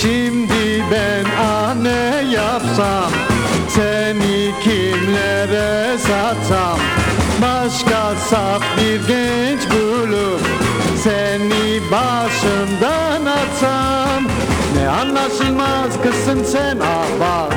Şimdi 0.00 0.84
ben 0.90 1.24
ah 1.40 1.74
ne 1.74 2.30
yapsam 2.30 3.10
Seni 3.68 4.54
kimlere 4.62 5.98
satsam? 5.98 6.78
Başka 7.42 8.16
saf 8.30 8.62
bir 8.76 9.08
genç 9.08 9.60
bulup 9.70 10.40
Seni 11.02 11.80
başımdan 11.92 13.26
atsam? 13.26 14.24
Ne 14.76 14.88
anlaşılmaz 14.88 16.02
kızsın 16.02 16.44
sen 16.44 16.78
ah 16.82 17.48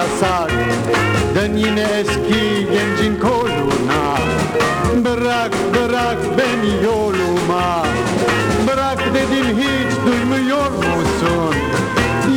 yasak 0.00 0.50
Dön 1.34 1.56
yine 1.56 1.86
eski 2.00 2.66
gencin 2.72 3.20
koluna 3.20 4.18
Bırak 5.04 5.52
bırak 5.74 6.18
beni 6.38 6.84
yoluma 6.84 7.86
Bırak 8.66 8.98
dedim 9.14 9.58
hiç 9.58 10.06
duymuyor 10.06 10.70
musun 10.70 11.54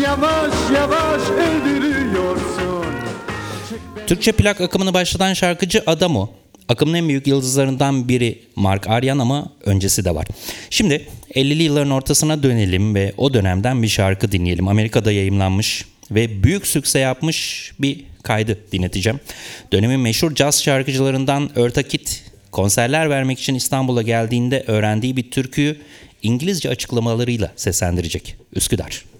Yavaş 0.04 0.54
yavaş 0.76 1.22
öldürüyorsun 1.30 2.86
Türkçe 4.08 4.32
plak 4.32 4.62
akımını 4.62 4.94
başlatan 4.94 5.34
şarkıcı 5.34 5.84
Adamo. 5.88 6.30
Akımın 6.70 6.94
en 6.94 7.10
büyük 7.10 7.28
yıldızlarından 7.28 8.10
biri 8.10 8.42
Mark 8.56 8.90
Aryan 8.90 9.20
ama 9.20 9.46
öncesi 9.66 10.06
de 10.06 10.16
var. 10.16 10.28
Şimdi 10.70 11.08
50'li 11.36 11.64
yılların 11.64 11.92
ortasına 11.92 12.44
dönelim 12.44 12.96
ve 12.96 13.14
o 13.18 13.34
dönemden 13.34 13.84
bir 13.84 13.88
şarkı 13.88 14.32
dinleyelim. 14.32 14.68
Amerika'da 14.68 15.12
yayımlanmış 15.12 15.86
ve 16.12 16.44
büyük 16.44 16.68
sükse 16.68 17.00
yapmış 17.00 17.72
bir 17.80 18.04
kaydı 18.24 18.58
dinleteceğim. 18.72 19.20
Dönemin 19.74 20.00
meşhur 20.00 20.36
caz 20.36 20.64
şarkıcılarından 20.64 21.50
Eartha 21.56 21.84
Kitt 21.84 22.24
konserler 22.52 23.10
vermek 23.10 23.40
için 23.40 23.56
İstanbul'a 23.56 24.02
geldiğinde 24.02 24.64
öğrendiği 24.68 25.18
bir 25.18 25.32
türküyü 25.32 25.78
İngilizce 26.24 26.70
açıklamalarıyla 26.70 27.52
seslendirecek. 27.56 28.36
Üsküdar. 28.56 29.13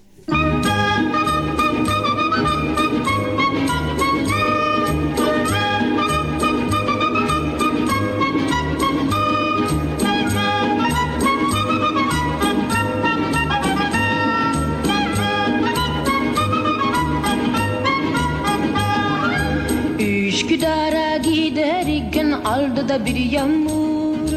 Da 22.94 23.06
bir 23.06 23.16
yağmur. 23.16 24.30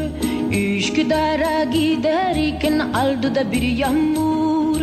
Üsküdar'a 0.52 1.64
giderken 1.64 2.78
aldı 2.78 3.34
da 3.34 3.52
bir 3.52 3.62
yağmur. 3.62 4.80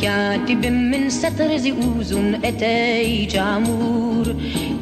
Katibimin 0.00 1.08
satırızı 1.08 1.70
uzun 2.00 2.32
eteği 2.42 3.28
camur. 3.28 4.26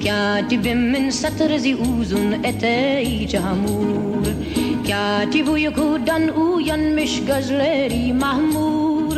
Katibimin 0.04 1.10
satırızı 1.10 1.68
uzun 2.00 2.32
eteği 2.44 3.28
camur. 3.28 4.26
Katip 4.88 5.48
uykudan 5.48 6.28
uyanmış 6.28 7.24
gözleri 7.24 8.12
mahmur. 8.12 9.16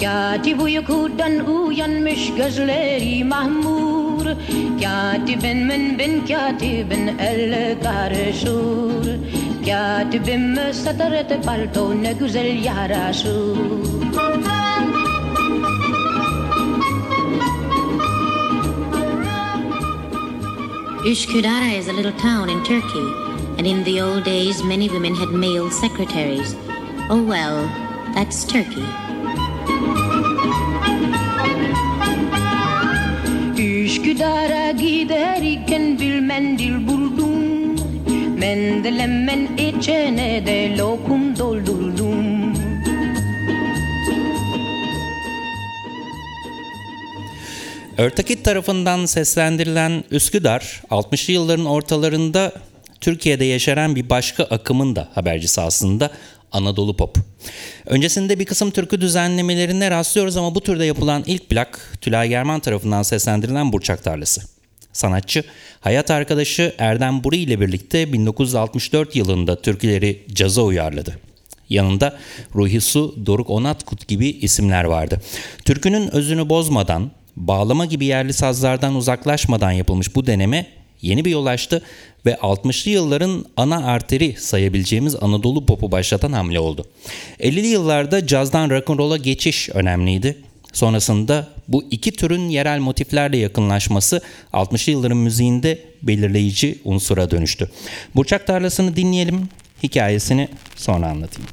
Katip 0.00 0.62
uykudan 0.62 1.46
uyanmış 1.46 2.34
gözleri 2.36 3.24
mahmur 3.24 3.99
Satırıt 10.72 11.44
palto 11.46 12.02
ne 12.02 12.12
güzel 12.12 12.64
yaraşır 12.64 13.30
Üsküdar 21.06 21.78
is 21.78 21.88
a 21.88 21.92
little 21.92 22.12
town 22.12 22.48
in 22.48 22.62
Turkey, 22.64 23.06
and 23.58 23.66
in 23.66 23.84
the 23.84 24.02
old 24.02 24.24
days 24.24 24.62
many 24.62 24.88
women 24.88 25.14
had 25.14 25.30
male 25.30 25.70
secretaries. 25.70 26.54
Oh 27.08 27.22
well, 27.22 27.68
that's 28.14 28.44
Turkey. 28.44 28.84
Üsküdar'a 34.00 34.70
giderken 34.70 35.98
bir 36.00 36.20
mendil 36.20 36.88
buldum. 36.88 37.76
Mendelemen 38.38 39.48
içine 39.56 40.46
de 40.46 40.78
lokum 40.78 41.38
doldurdum 41.38 42.54
Örtakit 47.98 48.44
tarafından 48.44 49.06
seslendirilen 49.06 50.04
Üsküdar 50.10 50.82
60'lı 50.90 51.32
yılların 51.32 51.66
ortalarında 51.66 52.52
Türkiye'de 53.00 53.44
yaşaran 53.44 53.96
bir 53.96 54.10
başka 54.10 54.44
akımın 54.44 54.96
da 54.96 55.08
habercisi 55.14 55.60
aslında 55.60 56.10
Anadolu 56.52 56.96
Pop. 56.96 57.18
Öncesinde 57.86 58.38
bir 58.38 58.44
kısım 58.44 58.70
türkü 58.70 59.00
düzenlemelerine 59.00 59.90
rastlıyoruz 59.90 60.36
ama 60.36 60.54
bu 60.54 60.60
türde 60.60 60.84
yapılan 60.84 61.24
ilk 61.26 61.48
plak 61.50 61.98
Tülay 62.00 62.28
German 62.28 62.60
tarafından 62.60 63.02
seslendirilen 63.02 63.72
Burçak 63.72 64.04
Tarlası. 64.04 64.42
Sanatçı, 64.92 65.44
hayat 65.80 66.10
arkadaşı 66.10 66.74
Erdem 66.78 67.24
Buri 67.24 67.36
ile 67.36 67.60
birlikte 67.60 68.12
1964 68.12 69.16
yılında 69.16 69.62
türküleri 69.62 70.24
caza 70.32 70.62
uyarladı. 70.62 71.18
Yanında 71.68 72.18
Ruhi 72.54 72.80
Su, 72.80 73.26
Doruk 73.26 73.50
Onatkut 73.50 74.08
gibi 74.08 74.28
isimler 74.28 74.84
vardı. 74.84 75.20
Türkünün 75.64 76.14
özünü 76.14 76.48
bozmadan, 76.48 77.10
bağlama 77.36 77.84
gibi 77.84 78.04
yerli 78.04 78.32
sazlardan 78.32 78.94
uzaklaşmadan 78.94 79.70
yapılmış 79.70 80.14
bu 80.14 80.26
deneme 80.26 80.66
yeni 81.02 81.24
bir 81.24 81.30
yol 81.30 81.46
açtı 81.46 81.82
ve 82.26 82.32
60'lı 82.32 82.90
yılların 82.90 83.44
ana 83.56 83.86
arteri 83.86 84.36
sayabileceğimiz 84.38 85.16
Anadolu 85.20 85.66
popu 85.66 85.92
başlatan 85.92 86.32
hamle 86.32 86.60
oldu. 86.60 86.86
50'li 87.40 87.66
yıllarda 87.66 88.26
cazdan 88.26 88.70
rock'n'roll'a 88.70 89.16
geçiş 89.16 89.70
önemliydi. 89.70 90.36
Sonrasında 90.72 91.48
bu 91.68 91.84
iki 91.90 92.12
türün 92.12 92.48
yerel 92.48 92.78
motiflerle 92.78 93.36
yakınlaşması 93.36 94.20
60'lı 94.52 94.92
yılların 94.92 95.18
müziğinde 95.18 95.78
belirleyici 96.02 96.78
unsura 96.84 97.30
dönüştü. 97.30 97.70
Burçak 98.16 98.46
tarlasını 98.46 98.96
dinleyelim, 98.96 99.48
hikayesini 99.82 100.48
sonra 100.76 101.06
anlatayım. 101.06 101.48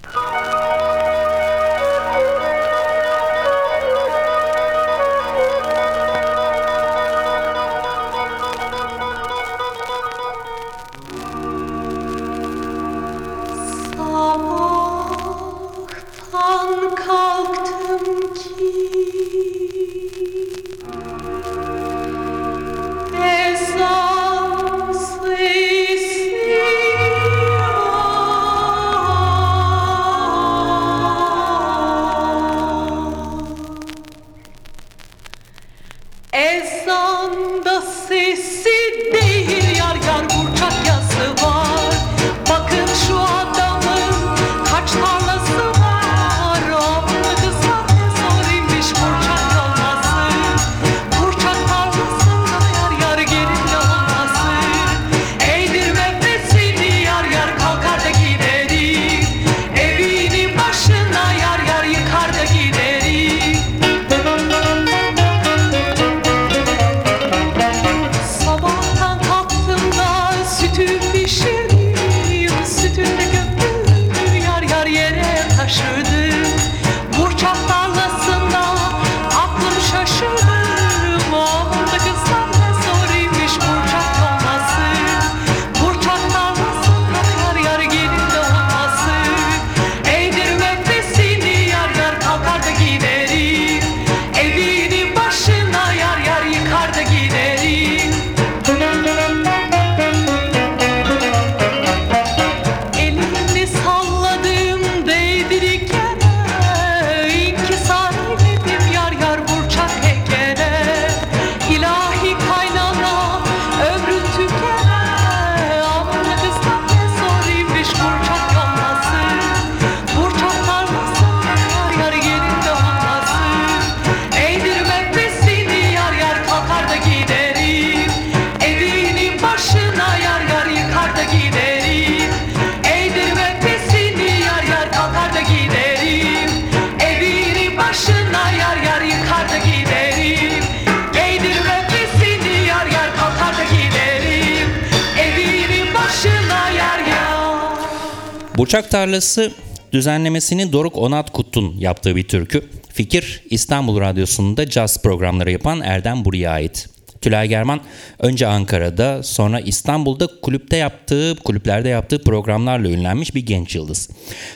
Burçak 148.57 148.91
Tarlası 148.91 149.51
düzenlemesini 149.93 150.73
Doruk 150.73 150.97
Onat 150.97 151.33
Kut'un 151.33 151.77
yaptığı 151.77 152.15
bir 152.15 152.27
türkü. 152.27 152.63
Fikir 152.93 153.43
İstanbul 153.49 153.99
Radyosu'nda 153.99 154.69
caz 154.69 155.01
programları 155.01 155.51
yapan 155.51 155.81
Erdem 155.81 156.25
Buraya 156.25 156.51
ait. 156.51 156.89
Tülay 157.21 157.47
German 157.47 157.79
önce 158.19 158.47
Ankara'da 158.47 159.23
sonra 159.23 159.59
İstanbul'da 159.59 160.27
kulüpte 160.41 160.77
yaptığı, 160.77 161.35
kulüplerde 161.35 161.89
yaptığı 161.89 162.23
programlarla 162.23 162.89
ünlenmiş 162.89 163.35
bir 163.35 163.45
genç 163.45 163.75
yıldız. 163.75 164.09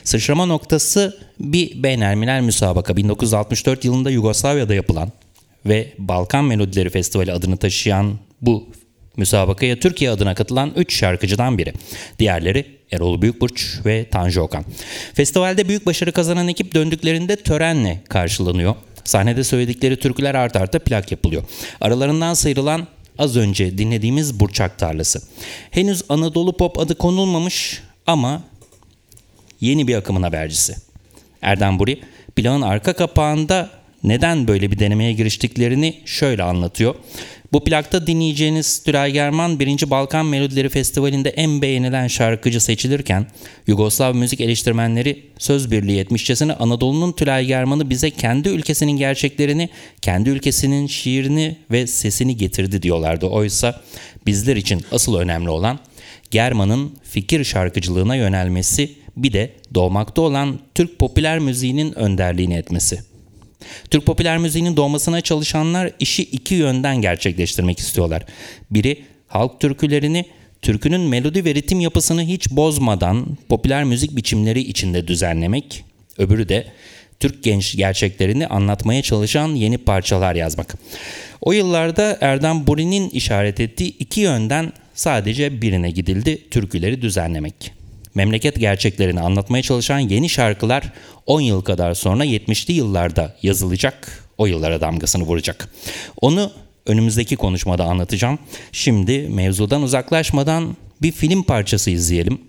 Sıçrama 0.03 0.45
noktası 0.45 1.17
bir 1.39 1.83
beynelminel 1.83 2.41
müsabaka 2.41 2.97
1964 2.97 3.85
yılında 3.85 4.09
Yugoslavya'da 4.09 4.73
yapılan 4.73 5.11
ve 5.65 5.93
Balkan 5.97 6.45
Melodileri 6.45 6.89
Festivali 6.89 7.31
adını 7.31 7.57
taşıyan 7.57 8.19
bu 8.41 8.67
müsabakaya 9.17 9.79
Türkiye 9.79 10.11
adına 10.11 10.35
katılan 10.35 10.71
3 10.75 10.95
şarkıcıdan 10.95 11.57
biri. 11.57 11.73
Diğerleri 12.19 12.65
Erol 12.91 13.21
Büyükburç 13.21 13.79
ve 13.85 14.09
Tanju 14.09 14.41
Okan. 14.41 14.65
Festivalde 15.13 15.67
büyük 15.67 15.85
başarı 15.85 16.11
kazanan 16.11 16.47
ekip 16.47 16.73
döndüklerinde 16.73 17.35
törenle 17.35 18.01
karşılanıyor. 18.09 18.75
Sahnede 19.03 19.43
söyledikleri 19.43 19.99
türküler 19.99 20.35
art 20.35 20.55
arda 20.55 20.79
plak 20.79 21.11
yapılıyor. 21.11 21.43
Aralarından 21.81 22.33
sıyrılan 22.33 22.87
az 23.17 23.37
önce 23.37 23.77
dinlediğimiz 23.77 24.39
Burçak 24.39 24.79
Tarlası. 24.79 25.21
Henüz 25.71 26.03
Anadolu 26.09 26.57
Pop 26.57 26.79
adı 26.79 26.95
konulmamış 26.95 27.81
ama 28.07 28.43
yeni 29.61 29.87
bir 29.87 29.95
akımın 29.95 30.23
habercisi. 30.23 30.75
Erdem 31.41 31.79
Buri 31.79 32.01
plağın 32.35 32.61
arka 32.61 32.93
kapağında 32.93 33.69
neden 34.03 34.47
böyle 34.47 34.71
bir 34.71 34.79
denemeye 34.79 35.13
giriştiklerini 35.13 35.99
şöyle 36.05 36.43
anlatıyor. 36.43 36.95
Bu 37.53 37.63
plakta 37.63 38.07
dinleyeceğiniz 38.07 38.83
Tülay 38.83 39.11
German 39.11 39.59
1. 39.59 39.89
Balkan 39.89 40.25
Melodileri 40.25 40.69
Festivali'nde 40.69 41.29
en 41.29 41.61
beğenilen 41.61 42.07
şarkıcı 42.07 42.61
seçilirken 42.61 43.27
Yugoslav 43.67 44.15
müzik 44.15 44.41
eleştirmenleri 44.41 45.25
söz 45.37 45.71
birliği 45.71 45.99
etmişçesine 45.99 46.53
Anadolu'nun 46.53 47.11
Tülay 47.11 47.45
German'ı 47.45 47.89
bize 47.89 48.09
kendi 48.09 48.49
ülkesinin 48.49 48.91
gerçeklerini, 48.91 49.69
kendi 50.01 50.29
ülkesinin 50.29 50.87
şiirini 50.87 51.57
ve 51.71 51.87
sesini 51.87 52.37
getirdi 52.37 52.81
diyorlardı. 52.81 53.25
Oysa 53.25 53.81
bizler 54.25 54.55
için 54.55 54.81
asıl 54.91 55.15
önemli 55.15 55.49
olan 55.49 55.79
German'ın 56.31 56.91
fikir 57.03 57.43
şarkıcılığına 57.43 58.15
yönelmesi 58.15 58.91
bir 59.17 59.33
de 59.33 59.53
doğmakta 59.73 60.21
olan 60.21 60.59
Türk 60.75 60.99
popüler 60.99 61.39
müziğinin 61.39 61.99
önderliğini 61.99 62.53
etmesi. 62.53 63.10
Türk 63.91 64.05
popüler 64.05 64.37
müziğinin 64.37 64.77
doğmasına 64.77 65.21
çalışanlar 65.21 65.91
işi 65.99 66.23
iki 66.23 66.55
yönden 66.55 67.01
gerçekleştirmek 67.01 67.79
istiyorlar. 67.79 68.25
Biri 68.71 69.03
halk 69.27 69.59
türkülerini 69.59 70.25
türkünün 70.61 71.01
melodi 71.01 71.45
ve 71.45 71.55
ritim 71.55 71.79
yapısını 71.79 72.23
hiç 72.23 72.51
bozmadan 72.51 73.37
popüler 73.49 73.83
müzik 73.83 74.15
biçimleri 74.15 74.59
içinde 74.59 75.07
düzenlemek. 75.07 75.83
Öbürü 76.17 76.49
de 76.49 76.67
Türk 77.19 77.43
genç 77.43 77.75
gerçeklerini 77.75 78.47
anlatmaya 78.47 79.01
çalışan 79.01 79.47
yeni 79.55 79.77
parçalar 79.77 80.35
yazmak. 80.35 80.75
O 81.41 81.51
yıllarda 81.51 82.17
Erdem 82.21 82.67
Buri'nin 82.67 83.09
işaret 83.09 83.59
ettiği 83.59 83.97
iki 83.97 84.21
yönden 84.21 84.73
sadece 84.93 85.61
birine 85.61 85.91
gidildi, 85.91 86.49
türküleri 86.49 87.01
düzenlemek 87.01 87.80
memleket 88.15 88.59
gerçeklerini 88.59 89.21
anlatmaya 89.21 89.63
çalışan 89.63 89.99
yeni 89.99 90.29
şarkılar 90.29 90.91
10 91.25 91.41
yıl 91.41 91.61
kadar 91.61 91.93
sonra 91.93 92.25
70'li 92.25 92.73
yıllarda 92.73 93.35
yazılacak, 93.41 94.23
o 94.37 94.45
yıllara 94.45 94.81
damgasını 94.81 95.23
vuracak. 95.23 95.69
Onu 96.21 96.51
önümüzdeki 96.85 97.35
konuşmada 97.35 97.83
anlatacağım. 97.83 98.39
Şimdi 98.71 99.27
mevzudan 99.29 99.81
uzaklaşmadan 99.81 100.77
bir 101.01 101.11
film 101.11 101.43
parçası 101.43 101.91
izleyelim. 101.91 102.41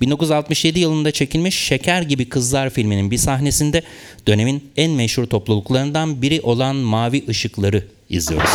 1967 0.00 0.80
yılında 0.80 1.10
çekilmiş 1.10 1.58
Şeker 1.58 2.02
Gibi 2.02 2.28
Kızlar 2.28 2.70
filminin 2.70 3.10
bir 3.10 3.18
sahnesinde 3.18 3.82
dönemin 4.26 4.70
en 4.76 4.90
meşhur 4.90 5.26
topluluklarından 5.26 6.22
biri 6.22 6.40
olan 6.40 6.76
Mavi 6.76 7.18
Işıkları 7.18 7.84
izliyoruz. 8.08 8.50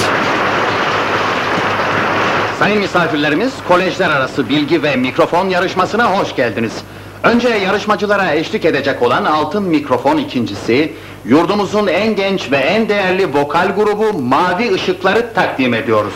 Sayın 2.63 2.79
misafirlerimiz, 2.79 3.53
kolejler 3.67 4.09
arası 4.09 4.49
bilgi 4.49 4.83
ve 4.83 4.95
mikrofon 4.95 5.49
yarışmasına 5.49 6.19
hoş 6.19 6.35
geldiniz. 6.35 6.73
Önce 7.23 7.49
yarışmacılara 7.49 8.31
eşlik 8.31 8.65
edecek 8.65 9.01
olan 9.01 9.25
altın 9.25 9.63
mikrofon 9.63 10.17
ikincisi, 10.17 10.93
yurdumuzun 11.25 11.87
en 11.87 12.15
genç 12.15 12.51
ve 12.51 12.57
en 12.57 12.89
değerli 12.89 13.33
vokal 13.33 13.75
grubu 13.75 14.13
Mavi 14.13 14.67
Işıkları 14.67 15.33
takdim 15.33 15.73
ediyoruz. 15.73 16.13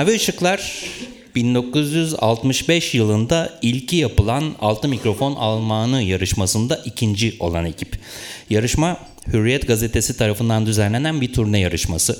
Mavi 0.00 0.14
Işıklar 0.14 0.84
1965 1.34 2.94
yılında 2.94 3.58
ilki 3.62 3.96
yapılan 3.96 4.54
altı 4.60 4.88
mikrofon 4.88 5.34
almanı 5.34 6.02
yarışmasında 6.02 6.80
ikinci 6.84 7.36
olan 7.40 7.64
ekip. 7.64 7.98
Yarışma 8.50 8.96
Hürriyet 9.32 9.68
gazetesi 9.68 10.16
tarafından 10.16 10.66
düzenlenen 10.66 11.20
bir 11.20 11.32
turne 11.32 11.60
yarışması. 11.60 12.18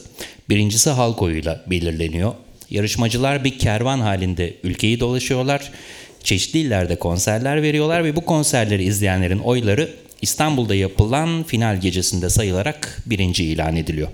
Birincisi 0.49 0.91
halk 0.91 1.23
oyuyla 1.23 1.65
belirleniyor. 1.67 2.33
Yarışmacılar 2.71 3.45
bir 3.45 3.59
kervan 3.59 4.01
halinde 4.01 4.55
ülkeyi 4.63 5.01
dolaşıyorlar. 5.01 5.71
Çeşitli 6.25 6.59
illerde 6.59 6.97
konserler 6.97 7.63
veriyorlar 7.63 8.05
ve 8.05 8.17
bu 8.17 8.25
konserleri 8.25 8.85
izleyenlerin 8.85 9.39
oyları 9.39 9.91
İstanbul'da 10.23 10.75
yapılan 10.75 11.43
final 11.43 11.81
gecesinde 11.81 12.31
sayılarak 12.31 13.03
birinci 13.07 13.45
ilan 13.45 13.77
ediliyor. 13.77 14.09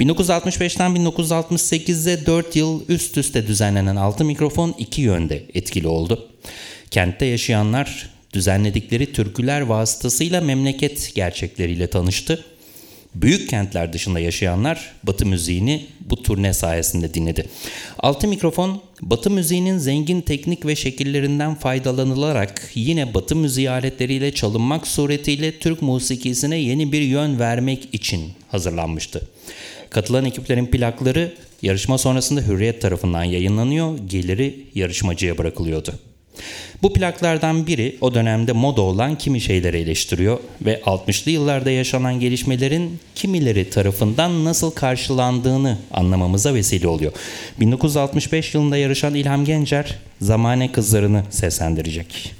1965'ten 0.00 0.90
1968'e 0.96 2.26
4 2.26 2.56
yıl 2.56 2.88
üst 2.88 3.16
üste 3.16 3.46
düzenlenen 3.46 3.96
altı 3.96 4.24
mikrofon 4.24 4.74
iki 4.78 5.02
yönde 5.02 5.42
etkili 5.54 5.88
oldu. 5.88 6.28
Kentte 6.90 7.26
yaşayanlar 7.26 8.10
düzenledikleri 8.32 9.12
türküler 9.12 9.60
vasıtasıyla 9.60 10.40
memleket 10.40 11.14
gerçekleriyle 11.14 11.86
tanıştı. 11.86 12.44
Büyük 13.14 13.50
kentler 13.50 13.92
dışında 13.92 14.20
yaşayanlar 14.20 14.92
Batı 15.02 15.26
müziğini 15.26 15.86
bu 16.00 16.22
turne 16.22 16.52
sayesinde 16.52 17.14
dinledi. 17.14 17.46
Altı 17.98 18.28
mikrofon 18.28 18.82
Batı 19.02 19.30
müziğinin 19.30 19.78
zengin 19.78 20.20
teknik 20.20 20.66
ve 20.66 20.76
şekillerinden 20.76 21.54
faydalanılarak 21.54 22.70
yine 22.74 23.14
Batı 23.14 23.36
müziği 23.36 23.70
aletleriyle 23.70 24.34
çalınmak 24.34 24.86
suretiyle 24.86 25.58
Türk 25.58 25.82
musikisine 25.82 26.56
yeni 26.56 26.92
bir 26.92 27.02
yön 27.02 27.38
vermek 27.38 27.88
için 27.92 28.32
hazırlanmıştı. 28.48 29.28
Katılan 29.90 30.24
ekiplerin 30.24 30.66
plakları 30.66 31.32
yarışma 31.62 31.98
sonrasında 31.98 32.40
Hürriyet 32.40 32.82
tarafından 32.82 33.24
yayınlanıyor, 33.24 33.98
geliri 33.98 34.66
yarışmacıya 34.74 35.38
bırakılıyordu. 35.38 35.94
Bu 36.82 36.92
plaklardan 36.92 37.66
biri 37.66 37.96
o 38.00 38.14
dönemde 38.14 38.52
moda 38.52 38.82
olan 38.82 39.18
kimi 39.18 39.40
şeyleri 39.40 39.76
eleştiriyor 39.76 40.38
ve 40.62 40.80
60'lı 40.86 41.30
yıllarda 41.30 41.70
yaşanan 41.70 42.20
gelişmelerin 42.20 42.98
kimileri 43.14 43.70
tarafından 43.70 44.44
nasıl 44.44 44.70
karşılandığını 44.70 45.78
anlamamıza 45.90 46.54
vesile 46.54 46.88
oluyor. 46.88 47.12
1965 47.60 48.54
yılında 48.54 48.76
yarışan 48.76 49.14
İlham 49.14 49.44
Gencer 49.44 49.98
Zamane 50.20 50.72
Kızlarını 50.72 51.22
seslendirecek. 51.30 52.39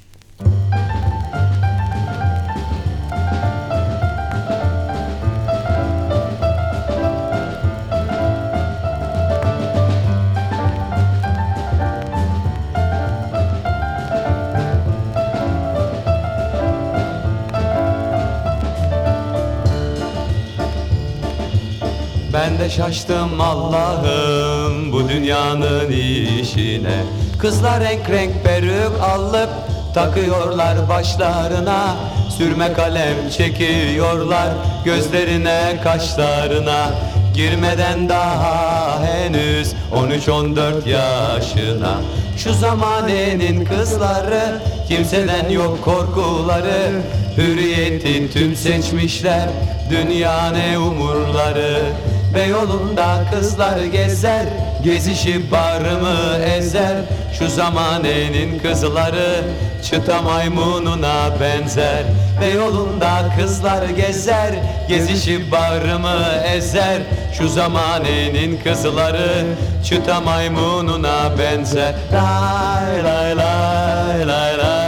Şaştım 22.70 23.40
Allah'ım 23.40 24.92
bu 24.92 25.08
dünyanın 25.08 25.90
işine. 25.90 27.02
Kızlar 27.38 27.80
renk 27.80 28.10
renk 28.10 28.44
peruk 28.44 29.02
alıp 29.02 29.50
takıyorlar 29.94 30.88
başlarına. 30.88 31.96
Sürme 32.38 32.72
kalem 32.72 33.30
çekiyorlar 33.36 34.48
gözlerine 34.84 35.80
kaşlarına. 35.84 36.90
Girmeden 37.34 38.08
daha 38.08 38.98
henüz 39.04 39.72
13-14 39.94 40.88
yaşına. 40.88 41.94
Şu 42.36 42.54
zamanenin 42.54 43.64
kızları 43.64 44.60
kimseden 44.88 45.48
yok 45.48 45.84
korkuları. 45.84 47.02
Hürriyeti 47.36 48.32
tüm 48.32 48.56
seçmişler 48.56 49.48
dünya 49.90 50.50
ne 50.50 50.78
umurları 50.78 51.82
Beyoğlu'nda 52.34 53.24
kızlar 53.32 53.84
gezer 53.84 54.46
Gezişi 54.84 55.50
barımı 55.50 56.44
ezer. 56.44 56.96
Şu 57.38 57.48
zamanenin 57.48 58.58
kızları 58.58 59.44
Çıta 59.82 60.22
maymununa 60.22 61.30
benzer. 61.40 62.04
Beyoğlu'nda 62.40 63.24
kızlar 63.38 63.88
gezer 63.88 64.54
Gezişi 64.88 65.52
barımı 65.52 66.18
ezer. 66.56 67.02
Şu 67.38 67.48
zamanenin 67.48 68.60
kızları 68.64 69.46
Çıta 69.84 70.20
maymununa 70.20 71.38
benzer. 71.38 71.94
Lay 72.12 73.04
lay 73.04 73.36
lay 73.36 74.28
lay 74.28 74.58
lay 74.58 74.79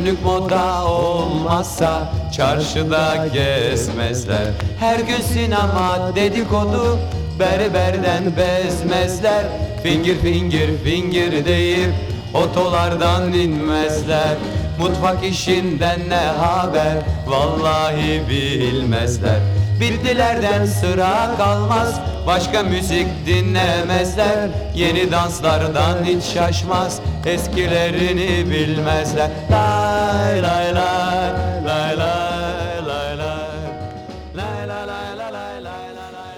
Günlük 0.00 0.24
moda 0.24 0.84
olmazsa 0.88 2.12
çarşıda 2.32 3.26
gezmezler. 3.32 4.46
Her 4.78 5.00
gün 5.00 5.20
sinema 5.20 6.12
dedikodu 6.14 6.98
berberden 7.40 8.24
bezmezler. 8.36 9.44
Fingir 9.82 10.18
fingir 10.18 10.78
fingir 10.84 11.44
deyip 11.44 11.90
otolardan 12.34 13.32
inmezler. 13.32 14.36
Mutfak 14.78 15.24
işinden 15.24 16.00
ne 16.08 16.14
haber? 16.14 16.96
Vallahi 17.26 18.22
bilmezler 18.30 19.59
Bildilerden 19.80 20.66
sıra 20.66 21.34
kalmaz. 21.38 22.00
Başka 22.26 22.62
müzik 22.62 23.06
dinlemezler. 23.26 24.48
Yeni 24.74 25.12
danslardan 25.12 26.04
hiç 26.04 26.24
şaşmaz. 26.24 27.00
Eskilerini 27.26 28.50
bilmezler. 28.50 29.30
Lay 29.50 30.42
lay 30.42 30.74
lay 30.74 31.59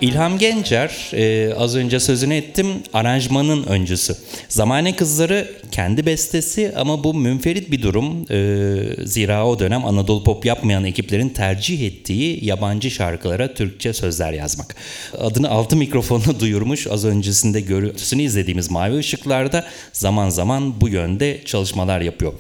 İlham 0.02 0.38
Gencer 0.38 1.10
e, 1.12 1.54
az 1.54 1.76
önce 1.76 2.00
sözünü 2.00 2.34
ettim 2.34 2.66
aranjmanın 2.92 3.64
öncüsü. 3.64 4.14
Zamane 4.48 4.96
Kızları 4.96 5.50
kendi 5.72 6.06
bestesi 6.06 6.72
ama 6.76 7.04
bu 7.04 7.14
münferit 7.14 7.70
bir 7.70 7.82
durum. 7.82 8.26
E, 8.30 9.06
zira 9.06 9.46
o 9.46 9.58
dönem 9.58 9.84
Anadolu 9.84 10.24
Pop 10.24 10.44
yapmayan 10.44 10.84
ekiplerin 10.84 11.28
tercih 11.28 11.86
ettiği 11.86 12.44
yabancı 12.44 12.90
şarkılara 12.90 13.54
Türkçe 13.54 13.92
sözler 13.92 14.32
yazmak. 14.32 14.76
Adını 15.18 15.50
altı 15.50 15.76
mikrofonla 15.76 16.40
duyurmuş 16.40 16.86
az 16.86 17.04
öncesinde 17.04 17.60
görüntüsünü 17.60 18.22
izlediğimiz 18.22 18.70
Mavi 18.70 18.98
Işıklar'da 18.98 19.64
zaman 19.92 20.30
zaman 20.30 20.80
bu 20.80 20.88
yönde 20.88 21.44
çalışmalar 21.44 22.00
yapıyor. 22.00 22.32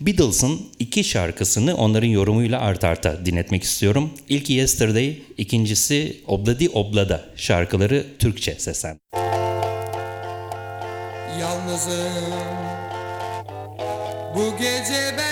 Beatles'ın 0.00 0.60
iki 0.78 1.04
şarkısını 1.04 1.76
onların 1.76 2.08
yorumuyla 2.08 2.60
art 2.60 2.84
arta 2.84 3.26
dinletmek 3.26 3.62
istiyorum. 3.62 4.10
İlki 4.28 4.52
Yesterday, 4.52 5.16
ikincisi 5.38 6.16
Obladi 6.26 6.68
Oblada 7.08 7.24
şarkıları 7.36 8.06
Türkçe 8.18 8.54
seslen. 8.54 9.00
Yalnızım 11.40 12.34
Bu 14.34 14.56
gece 14.58 15.14
ben 15.18 15.27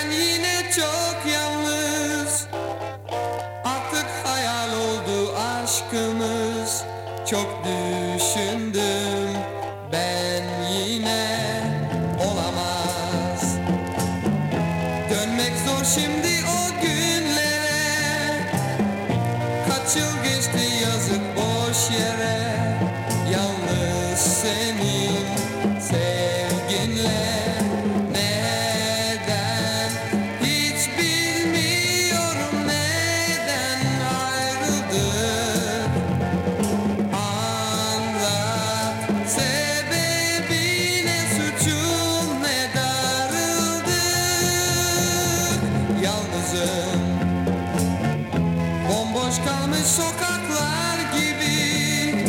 Sokaklar 49.85 50.99
gibi. 51.13 52.25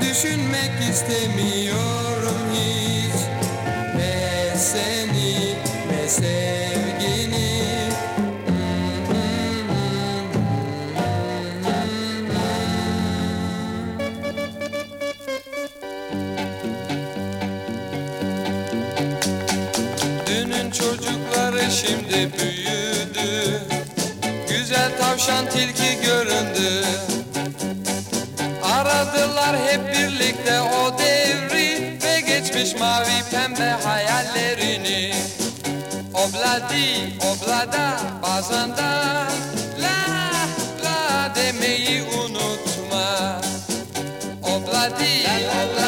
Düşünmek 0.00 0.90
istemiyorum 0.90 2.52
hiç. 2.54 3.14
Ne 3.96 4.56
seni 4.56 5.54
ne 5.90 6.08
sevgini. 6.08 7.60
Dünün 20.26 20.70
çocukları 20.70 21.70
şimdi 21.70 22.30
büyüdü. 22.38 23.60
Güzel 24.48 24.98
tavşan 25.00 25.46
tilki 25.50 26.00
gör 26.06 26.19
Aradılar 29.50 29.72
hep 29.72 29.94
birlikte 29.94 30.60
o 30.60 30.98
devri 30.98 31.98
Ve 32.04 32.20
geçmiş 32.20 32.80
mavi 32.80 33.22
pembe 33.30 33.70
hayallerini. 33.84 35.14
Obladi 36.14 37.18
oblada 37.20 37.98
bazen 38.22 38.76
de 38.76 38.82
La 39.82 39.98
la 40.84 41.34
demeyi 41.34 42.02
unutma. 42.02 43.40
Obladi 44.42 45.10
oblada 45.24 45.40
bazen 45.44 45.79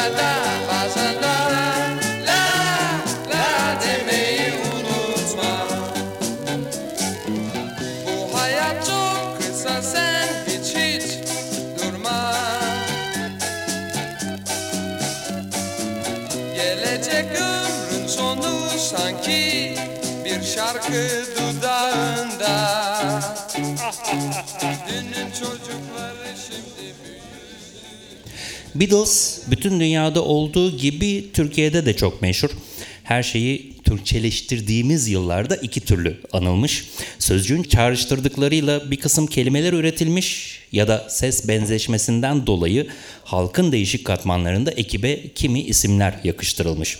Beatles 28.75 29.41
bütün 29.51 29.79
dünyada 29.79 30.23
olduğu 30.23 30.77
gibi 30.77 31.25
Türkiye'de 31.33 31.85
de 31.85 31.95
çok 31.95 32.21
meşhur. 32.21 32.49
Her 33.03 33.23
şeyi 33.23 33.73
Türkçeleştirdiğimiz 33.83 35.07
yıllarda 35.07 35.55
iki 35.55 35.81
türlü 35.81 36.21
anılmış. 36.31 36.85
Sözcüğün 37.19 37.63
çağrıştırdıklarıyla 37.63 38.91
bir 38.91 38.97
kısım 38.97 39.27
kelimeler 39.27 39.73
üretilmiş 39.73 40.59
ya 40.71 40.87
da 40.87 41.05
ses 41.09 41.47
benzeşmesinden 41.47 42.47
dolayı 42.47 42.87
halkın 43.23 43.71
değişik 43.71 44.05
katmanlarında 44.05 44.71
ekibe 44.71 45.27
kimi 45.35 45.61
isimler 45.61 46.13
yakıştırılmış. 46.23 46.97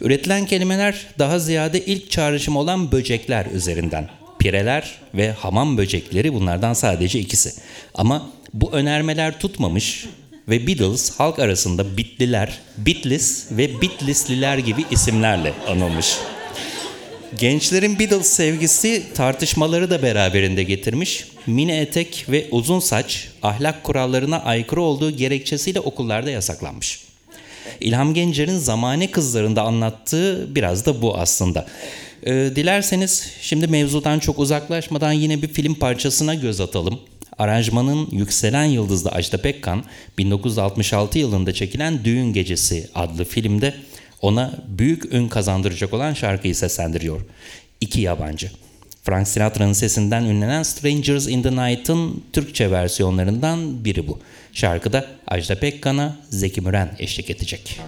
Üretilen 0.00 0.46
kelimeler 0.46 1.06
daha 1.18 1.38
ziyade 1.38 1.84
ilk 1.84 2.10
çağrışım 2.10 2.56
olan 2.56 2.92
böcekler 2.92 3.46
üzerinden. 3.46 4.08
Pireler 4.38 4.94
ve 5.14 5.32
hamam 5.32 5.78
böcekleri 5.78 6.34
bunlardan 6.34 6.72
sadece 6.72 7.18
ikisi. 7.20 7.52
Ama 7.94 8.30
bu 8.54 8.72
önermeler 8.72 9.40
tutmamış 9.40 10.06
ve 10.48 10.66
Beatles 10.66 11.18
halk 11.18 11.38
arasında 11.38 11.96
Bitliler, 11.96 12.58
Bitlis 12.78 13.46
ve 13.50 13.80
Bitlisliler 13.80 14.58
gibi 14.58 14.84
isimlerle 14.90 15.52
anılmış. 15.68 16.16
Gençlerin 17.38 17.98
Beatles 17.98 18.26
sevgisi 18.26 19.02
tartışmaları 19.14 19.90
da 19.90 20.02
beraberinde 20.02 20.62
getirmiş. 20.62 21.24
Mini 21.46 21.72
etek 21.72 22.26
ve 22.28 22.46
uzun 22.50 22.80
saç 22.80 23.28
ahlak 23.42 23.84
kurallarına 23.84 24.42
aykırı 24.42 24.80
olduğu 24.80 25.10
gerekçesiyle 25.10 25.80
okullarda 25.80 26.30
yasaklanmış. 26.30 27.00
İlham 27.80 28.14
Gencer'in 28.14 28.58
Zamane 28.58 29.10
Kızları'nda 29.10 29.62
anlattığı 29.62 30.54
biraz 30.54 30.86
da 30.86 31.02
bu 31.02 31.18
aslında. 31.18 31.66
Ee, 32.22 32.32
dilerseniz 32.56 33.30
şimdi 33.40 33.66
mevzudan 33.66 34.18
çok 34.18 34.38
uzaklaşmadan 34.38 35.12
yine 35.12 35.42
bir 35.42 35.48
film 35.48 35.74
parçasına 35.74 36.34
göz 36.34 36.60
atalım. 36.60 37.00
Aranjmanın 37.38 38.08
Yükselen 38.10 38.64
Yıldızlı 38.64 39.10
Ajda 39.10 39.42
Pekkan 39.42 39.84
1966 40.18 41.18
yılında 41.18 41.52
çekilen 41.52 42.04
Düğün 42.04 42.32
Gecesi 42.32 42.90
adlı 42.94 43.24
filmde 43.24 43.74
ona 44.22 44.54
büyük 44.68 45.14
ün 45.14 45.28
kazandıracak 45.28 45.94
olan 45.94 46.14
şarkıyı 46.14 46.54
seslendiriyor. 46.54 47.20
İki 47.80 48.00
yabancı. 48.00 48.50
Frank 49.02 49.28
Sinatra'nın 49.28 49.72
sesinden 49.72 50.24
ünlenen 50.24 50.62
Strangers 50.62 51.28
in 51.28 51.42
the 51.42 51.52
Night'ın 51.52 52.22
Türkçe 52.32 52.70
versiyonlarından 52.70 53.84
biri 53.84 54.08
bu. 54.08 54.18
Şarkıda 54.52 55.06
Ajda 55.26 55.58
Pekkan'a 55.58 56.16
Zeki 56.30 56.60
Müren 56.60 56.96
eşlik 56.98 57.30
edecek. 57.30 57.80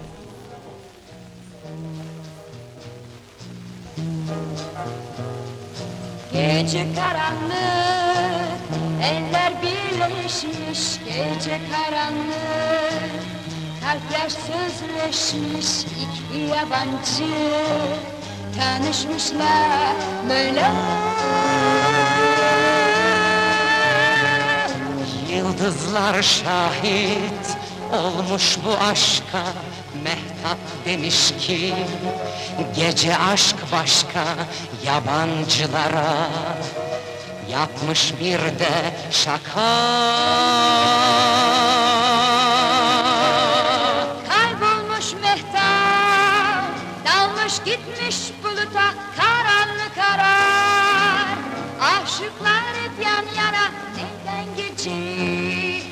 Gece 6.32 6.86
karanlık, 6.94 8.58
eller 9.02 9.52
birleşmiş. 9.62 10.98
Gece 11.04 11.60
karanlık, 11.72 13.22
kalpler 13.80 14.28
sözleşmiş. 14.28 15.84
İki 15.84 16.38
yabancı 16.38 17.34
tanışmışlar 18.58 19.94
böyle. 20.28 20.70
Yıldızlar 25.36 26.22
şahit 26.22 27.56
olmuş 27.92 28.58
bu 28.64 28.84
aşka 28.90 29.42
Mehtap 30.08 30.58
demiş 30.84 31.32
ki 31.40 31.74
gece 32.76 33.16
aşk 33.16 33.56
başka 33.72 34.24
yabancılara 34.84 36.28
Yapmış 37.50 38.12
bir 38.20 38.38
de 38.38 38.96
şaka 39.10 39.68
Kaybolmuş 44.28 45.12
mehtap, 45.22 46.64
dalmış 47.06 47.58
gitmiş 47.64 48.16
buluta 48.44 48.94
karanlık 49.16 49.94
karar. 49.94 51.38
Aşıklar 51.80 52.62
hep 52.82 53.04
yan 53.04 53.24
yana 53.36 53.70
neden 53.96 54.56
geceyi 54.56 55.82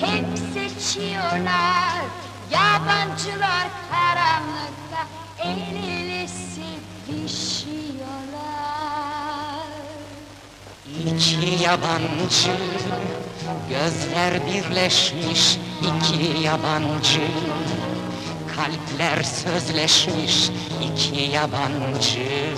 hep 0.00 0.26
seçiyorlar. 0.54 2.25
Yabancılar 2.56 3.68
karanlıkta 3.90 5.00
el 5.38 5.76
ele 5.76 6.28
sevişiyorlar. 6.28 7.76
İki 11.06 11.62
yabancı 11.64 12.52
Gözler 13.70 14.46
birleşmiş 14.46 15.58
iki 15.80 16.42
yabancı. 16.42 17.20
Kalpler 18.56 19.22
sözleşmiş 19.22 20.50
iki 20.82 21.22
yabancı. 21.22 22.54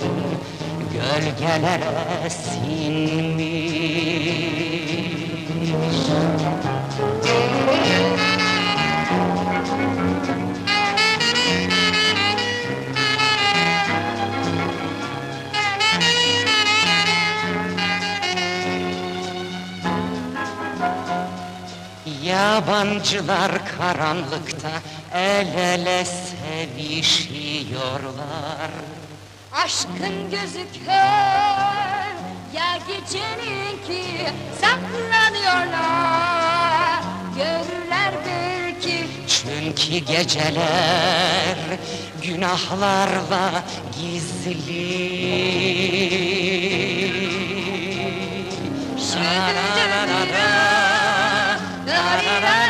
Gölgelere 0.93 2.29
sinmiş 2.29 3.58
Yabancılar 22.39 23.51
karanlıkta 23.77 24.71
el 25.13 25.47
ele 25.57 26.05
sevişiyorlar. 26.05 28.71
Aşkın 29.51 30.31
gözü 30.31 30.65
kör 30.85 32.13
ya 32.53 32.77
geceninki 32.87 34.03
saklanıyorlar. 34.61 37.03
Görürler 37.37 38.13
belki 38.25 39.07
Çünkü 39.27 39.97
geceler 39.97 41.57
günahlarla 42.23 43.63
gizli. 44.01 44.89
Şöyle 49.13 49.69
da 51.99 52.39
da 52.41 52.55
da 52.63 52.68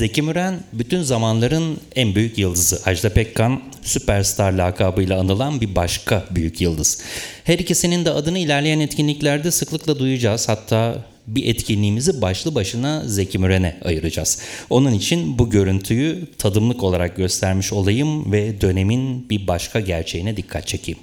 Zeki 0.00 0.22
Müren 0.22 0.60
bütün 0.72 1.02
zamanların 1.02 1.78
en 1.96 2.14
büyük 2.14 2.38
yıldızı. 2.38 2.80
Ajda 2.84 3.12
Pekkan 3.12 3.62
süperstar 3.82 4.52
lakabıyla 4.52 5.20
anılan 5.20 5.60
bir 5.60 5.74
başka 5.74 6.24
büyük 6.30 6.60
yıldız. 6.60 7.02
Her 7.44 7.58
ikisinin 7.58 8.04
de 8.04 8.10
adını 8.10 8.38
ilerleyen 8.38 8.80
etkinliklerde 8.80 9.50
sıklıkla 9.50 9.98
duyacağız. 9.98 10.48
Hatta 10.48 11.04
bir 11.26 11.46
etkinliğimizi 11.46 12.22
başlı 12.22 12.54
başına 12.54 13.02
Zeki 13.06 13.38
Müren'e 13.38 13.76
ayıracağız. 13.84 14.38
Onun 14.70 14.92
için 14.92 15.38
bu 15.38 15.50
görüntüyü 15.50 16.26
tadımlık 16.38 16.82
olarak 16.82 17.16
göstermiş 17.16 17.72
olayım 17.72 18.32
ve 18.32 18.60
dönemin 18.60 19.30
bir 19.30 19.46
başka 19.46 19.80
gerçeğine 19.80 20.36
dikkat 20.36 20.66
çekeyim. 20.66 21.00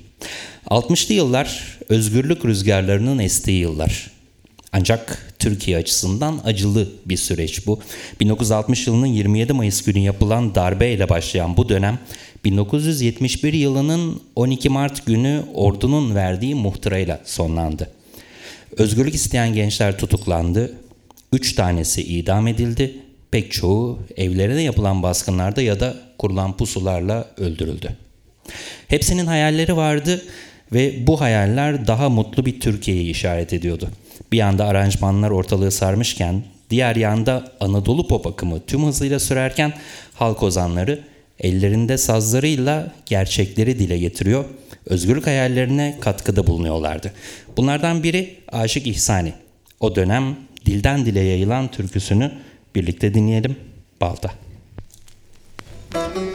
60'lı 0.67 1.13
yıllar 1.13 1.77
özgürlük 1.89 2.45
rüzgarlarının 2.45 3.19
estiği 3.19 3.59
yıllar. 3.59 4.16
Ancak 4.77 5.33
Türkiye 5.39 5.77
açısından 5.77 6.39
acılı 6.43 6.87
bir 7.05 7.17
süreç 7.17 7.67
bu. 7.67 7.79
1960 8.19 8.87
yılının 8.87 9.05
27 9.05 9.53
Mayıs 9.53 9.83
günü 9.83 9.99
yapılan 9.99 10.55
darbe 10.55 10.91
ile 10.91 11.09
başlayan 11.09 11.57
bu 11.57 11.69
dönem 11.69 11.99
1971 12.45 13.53
yılının 13.53 14.21
12 14.35 14.69
Mart 14.69 15.05
günü 15.05 15.43
ordunun 15.53 16.15
verdiği 16.15 16.55
muhtırayla 16.55 17.21
sonlandı. 17.25 17.91
Özgürlük 18.77 19.15
isteyen 19.15 19.53
gençler 19.53 19.97
tutuklandı. 19.97 20.73
Üç 21.33 21.55
tanesi 21.55 22.03
idam 22.03 22.47
edildi. 22.47 22.97
Pek 23.31 23.51
çoğu 23.51 23.99
evlerine 24.17 24.61
yapılan 24.61 25.03
baskınlarda 25.03 25.61
ya 25.61 25.79
da 25.79 25.95
kurulan 26.17 26.57
pusularla 26.57 27.27
öldürüldü. 27.37 27.97
Hepsinin 28.87 29.25
hayalleri 29.25 29.75
vardı 29.77 30.25
ve 30.73 31.07
bu 31.07 31.21
hayaller 31.21 31.87
daha 31.87 32.09
mutlu 32.09 32.45
bir 32.45 32.59
Türkiye'yi 32.59 33.09
işaret 33.09 33.53
ediyordu. 33.53 33.89
Bir 34.31 34.37
yanda 34.37 34.65
aranjmanlar 34.65 35.29
ortalığı 35.29 35.71
sarmışken, 35.71 36.43
diğer 36.69 36.95
yanda 36.95 37.51
Anadolu 37.59 38.07
pop 38.07 38.27
akımı 38.27 38.65
tüm 38.65 38.85
hızıyla 38.85 39.19
sürerken 39.19 39.73
halk 40.13 40.43
ozanları 40.43 40.99
ellerinde 41.39 41.97
sazlarıyla 41.97 42.91
gerçekleri 43.05 43.79
dile 43.79 43.97
getiriyor, 43.97 44.45
özgürlük 44.85 45.27
hayallerine 45.27 45.97
katkıda 46.01 46.47
bulunuyorlardı. 46.47 47.13
Bunlardan 47.57 48.03
biri 48.03 48.35
Aşık 48.51 48.87
İhsani. 48.87 49.33
O 49.79 49.95
dönem 49.95 50.35
dilden 50.65 51.05
dile 51.05 51.19
yayılan 51.19 51.71
türküsünü 51.71 52.31
birlikte 52.75 53.13
dinleyelim. 53.13 53.55
Balta. 54.01 54.31
Odun 55.95 56.26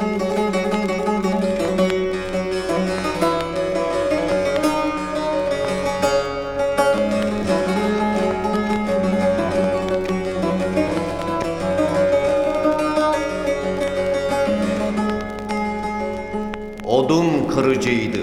kırıcıydı, 17.82 18.18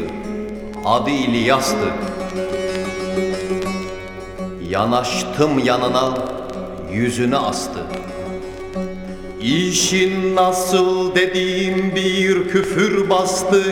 adı 0.86 1.10
İlyas'tı. 1.10 1.88
Yanaştım 4.70 5.60
yanına, 5.60 6.18
yüzünü 6.92 7.38
astı. 7.38 7.80
İşin 9.42 10.36
nasıl 10.36 11.16
dediğim 11.16 11.96
bir 11.96 12.50
küfür 12.50 13.10
bastı 13.10 13.64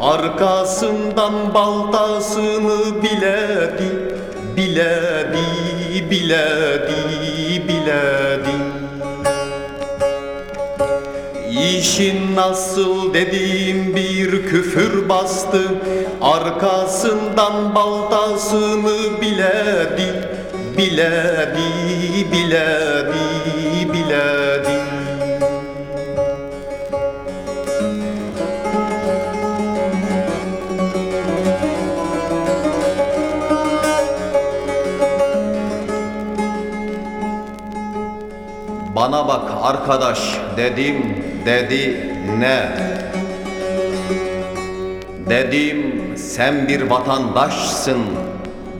Arkasından 0.00 1.54
baltasını 1.54 3.02
biledi 3.02 4.10
Biledi, 4.56 6.10
biledi, 6.10 7.68
biledi 7.68 8.19
İşin 11.60 12.36
nasıl 12.36 13.14
dediğim 13.14 13.96
bir 13.96 14.30
küfür 14.46 15.08
bastı. 15.08 15.62
Arkasından 16.20 17.74
baltasını 17.74 19.20
biledi 19.20 20.28
Biledi, 20.78 22.32
biledi, 22.32 23.92
biledi 23.92 24.80
Bana 38.96 39.28
bak 39.28 39.50
arkadaş 39.62 40.18
dedim 40.56 41.19
dedi 41.46 42.14
ne? 42.38 42.68
Dedim 45.30 46.02
sen 46.16 46.68
bir 46.68 46.82
vatandaşsın 46.82 48.00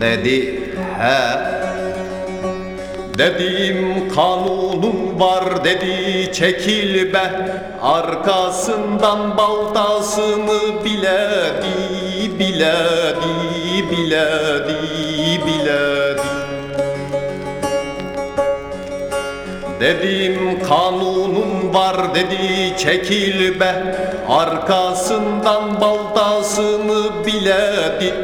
dedi 0.01 0.61
he. 0.99 1.51
Dedim 3.19 4.09
kanunun 4.15 5.21
var 5.21 5.65
dedi 5.65 6.33
çekil 6.33 7.13
be 7.15 7.31
Arkasından 7.83 9.37
baltasını 9.37 10.85
biledi 10.85 12.39
biledi 12.39 13.91
biledi 13.91 14.77
biledi 15.47 16.30
Dedim 19.81 20.63
kanunun 20.63 21.75
var 21.75 22.15
dedi 22.15 22.75
çekil 22.79 23.61
be 23.61 23.97
Arkasından 24.29 25.81
baltasını 25.81 27.27
biledi 27.27 28.15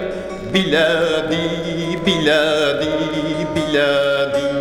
Biledi, 0.55 1.39
biledi, 2.07 2.89
biledi 3.57 4.57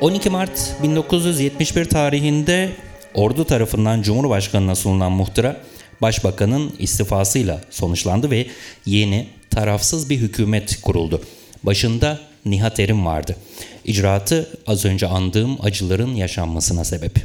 12 0.00 0.30
Mart 0.30 0.76
1971 0.82 1.84
tarihinde 1.84 2.70
ordu 3.14 3.44
tarafından 3.44 4.02
Cumhurbaşkanı'na 4.02 4.74
sunulan 4.74 5.12
muhtıra 5.12 5.56
Başbakanın 6.02 6.72
istifasıyla 6.78 7.60
sonuçlandı 7.70 8.30
ve 8.30 8.46
yeni 8.86 9.26
tarafsız 9.50 10.10
bir 10.10 10.16
hükümet 10.16 10.80
kuruldu. 10.82 11.22
Başında 11.62 12.18
Nihat 12.44 12.80
Erim 12.80 13.06
vardı. 13.06 13.36
İcraatı 13.84 14.50
az 14.66 14.84
önce 14.84 15.06
andığım 15.06 15.58
acıların 15.64 16.14
yaşanmasına 16.14 16.84
sebep. 16.84 17.16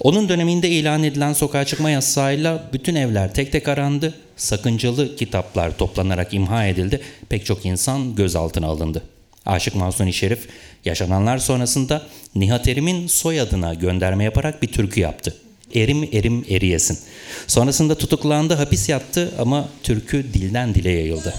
Onun 0.00 0.28
döneminde 0.28 0.68
ilan 0.68 1.02
edilen 1.02 1.32
sokağa 1.32 1.64
çıkma 1.64 1.90
yasağıyla 1.90 2.64
bütün 2.72 2.94
evler 2.94 3.34
tek 3.34 3.52
tek 3.52 3.68
arandı, 3.68 4.14
sakıncalı 4.36 5.16
kitaplar 5.16 5.78
toplanarak 5.78 6.34
imha 6.34 6.66
edildi, 6.66 7.00
pek 7.28 7.46
çok 7.46 7.66
insan 7.66 8.14
gözaltına 8.14 8.66
alındı. 8.66 9.02
Aşık 9.46 9.74
Mahsuni 9.74 10.12
Şerif 10.12 10.48
yaşananlar 10.84 11.38
sonrasında 11.38 12.06
Nihat 12.34 12.68
Erim'in 12.68 13.06
soyadına 13.06 13.74
gönderme 13.74 14.24
yaparak 14.24 14.62
bir 14.62 14.68
türkü 14.68 15.00
yaptı. 15.00 15.36
Erim 15.74 16.08
erim 16.12 16.44
eriyesin. 16.50 16.98
Sonrasında 17.46 17.94
tutuklandı, 17.94 18.54
hapis 18.54 18.88
yattı 18.88 19.32
ama 19.38 19.68
türkü 19.82 20.24
dilden 20.34 20.74
dile 20.74 20.90
yayıldı. 20.90 21.34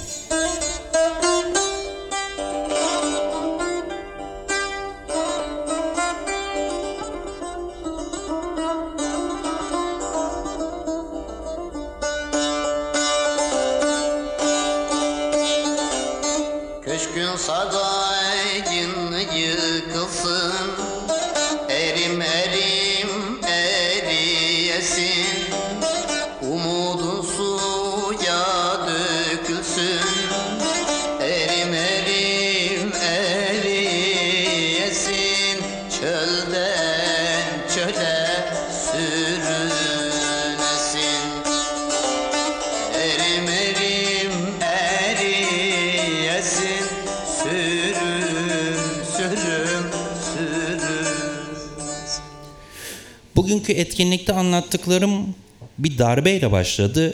Bugünkü 53.53 53.73
etkinlikte 53.73 54.33
anlattıklarım 54.33 55.35
bir 55.77 55.97
darbeyle 55.97 56.51
başladı, 56.51 57.13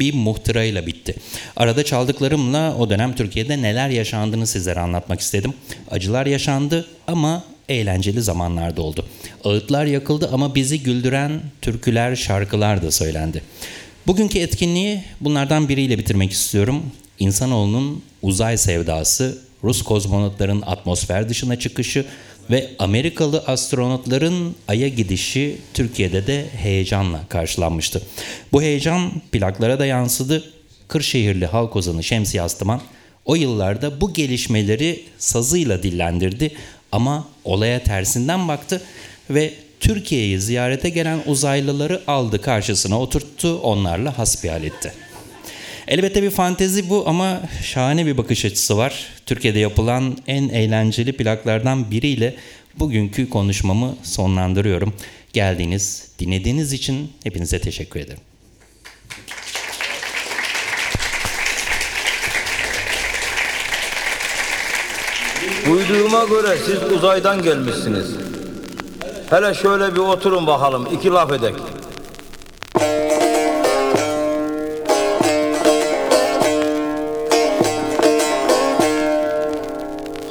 bir 0.00 0.14
muhtırayla 0.14 0.86
bitti. 0.86 1.14
Arada 1.56 1.84
çaldıklarımla 1.84 2.76
o 2.78 2.90
dönem 2.90 3.14
Türkiye'de 3.14 3.62
neler 3.62 3.88
yaşandığını 3.88 4.46
sizlere 4.46 4.80
anlatmak 4.80 5.20
istedim. 5.20 5.54
Acılar 5.90 6.26
yaşandı 6.26 6.88
ama 7.06 7.44
eğlenceli 7.68 8.22
zamanlarda 8.22 8.82
oldu. 8.82 9.06
Ağıtlar 9.44 9.86
yakıldı 9.86 10.30
ama 10.32 10.54
bizi 10.54 10.82
güldüren 10.82 11.40
türküler, 11.62 12.16
şarkılar 12.16 12.82
da 12.82 12.90
söylendi. 12.90 13.42
Bugünkü 14.06 14.38
etkinliği 14.38 15.02
bunlardan 15.20 15.68
biriyle 15.68 15.98
bitirmek 15.98 16.32
istiyorum. 16.32 16.82
İnsanoğlunun 17.18 18.02
uzay 18.22 18.58
sevdası, 18.58 19.38
Rus 19.64 19.82
kozmonotların 19.82 20.62
atmosfer 20.62 21.28
dışına 21.28 21.58
çıkışı 21.58 22.04
ve 22.50 22.70
Amerikalı 22.78 23.38
astronotların 23.46 24.56
Ay'a 24.68 24.88
gidişi 24.88 25.58
Türkiye'de 25.74 26.26
de 26.26 26.46
heyecanla 26.56 27.20
karşılanmıştı. 27.28 28.02
Bu 28.52 28.62
heyecan 28.62 29.12
plaklara 29.32 29.78
da 29.78 29.86
yansıdı. 29.86 30.44
Kırşehirli 30.88 31.46
halk 31.46 31.76
ozanı 31.76 32.04
Şemsi 32.04 32.42
Astıman 32.42 32.80
o 33.24 33.34
yıllarda 33.34 34.00
bu 34.00 34.12
gelişmeleri 34.12 35.04
sazıyla 35.18 35.82
dillendirdi 35.82 36.50
ama 36.92 37.28
olaya 37.44 37.82
tersinden 37.82 38.48
baktı 38.48 38.82
ve 39.30 39.54
Türkiye'yi 39.80 40.40
ziyarete 40.40 40.88
gelen 40.88 41.18
uzaylıları 41.26 42.02
aldı 42.06 42.42
karşısına 42.42 43.00
oturttu 43.00 43.58
onlarla 43.58 44.18
hasbihal 44.18 44.64
etti. 44.64 44.92
Elbette 45.88 46.22
bir 46.22 46.30
fantezi 46.30 46.90
bu 46.90 47.04
ama 47.06 47.40
şahane 47.64 48.06
bir 48.06 48.18
bakış 48.18 48.44
açısı 48.44 48.76
var. 48.76 49.06
Türkiye'de 49.26 49.58
yapılan 49.58 50.18
en 50.26 50.48
eğlenceli 50.48 51.12
plaklardan 51.12 51.90
biriyle 51.90 52.34
bugünkü 52.78 53.30
konuşmamı 53.30 53.96
sonlandırıyorum. 54.02 54.94
Geldiğiniz, 55.32 56.08
dinlediğiniz 56.18 56.72
için 56.72 57.12
hepinize 57.24 57.60
teşekkür 57.60 58.00
ederim. 58.00 58.20
Duyduğuma 65.66 66.24
göre 66.24 66.58
siz 66.66 66.92
uzaydan 66.92 67.42
gelmişsiniz. 67.42 68.06
Hele 69.30 69.54
şöyle 69.54 69.94
bir 69.94 70.00
oturun 70.00 70.46
bakalım, 70.46 70.88
iki 70.94 71.08
laf 71.08 71.32
edek. 71.32 71.54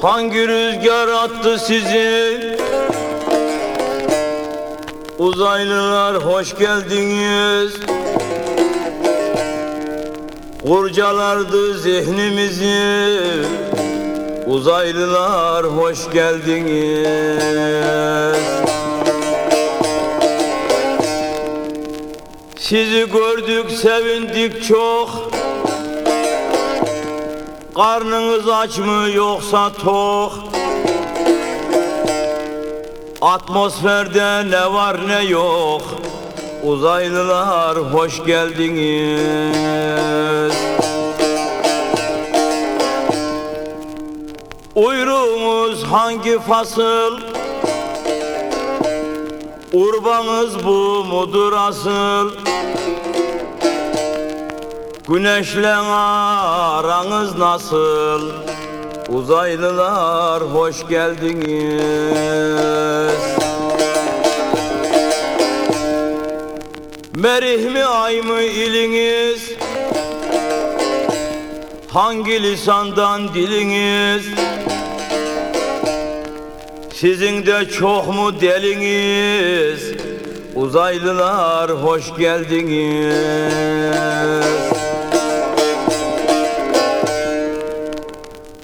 Hangi 0.01 0.47
rüzgar 0.47 1.07
attı 1.07 1.57
sizi? 1.59 2.57
Uzaylılar 5.17 6.15
hoş 6.15 6.57
geldiniz. 6.57 7.73
Kurcalardı 10.67 11.77
zihnimizi. 11.77 13.21
Uzaylılar 14.47 15.65
hoş 15.65 16.11
geldiniz. 16.11 17.07
Sizi 22.57 23.11
gördük 23.11 23.71
sevindik 23.71 24.63
çok. 24.63 25.36
Karnınız 27.77 28.49
aç 28.49 28.77
mı 28.77 29.09
yoksa 29.13 29.71
tok? 29.73 30.33
Atmosferde 33.21 34.49
ne 34.51 34.73
var 34.73 35.07
ne 35.07 35.23
yok? 35.23 35.81
Uzaylılar 36.63 37.77
hoş 37.77 38.25
geldiniz. 38.25 39.57
Uyruğumuz 44.75 45.83
hangi 45.83 46.39
fasıl? 46.39 47.17
Urbanız 49.73 50.65
bu 50.65 51.05
mudur 51.05 51.53
asıl? 51.53 52.31
Güneşle 55.09 55.73
aranız 55.73 57.37
nasıl? 57.37 58.31
Uzaylılar 59.09 60.43
hoş 60.43 60.87
geldiniz. 60.87 61.81
Merih 67.15 67.71
mi 67.71 67.85
ay 67.85 68.21
mı 68.21 68.41
iliniz? 68.41 69.51
Hangi 71.87 72.43
lisandan 72.43 73.33
diliniz? 73.33 74.25
Sizin 76.93 77.45
de 77.45 77.69
çok 77.69 78.07
mu 78.07 78.41
deliniz? 78.41 79.91
Uzaylılar 80.55 81.71
hoş 81.71 82.15
geldiniz. 82.17 83.57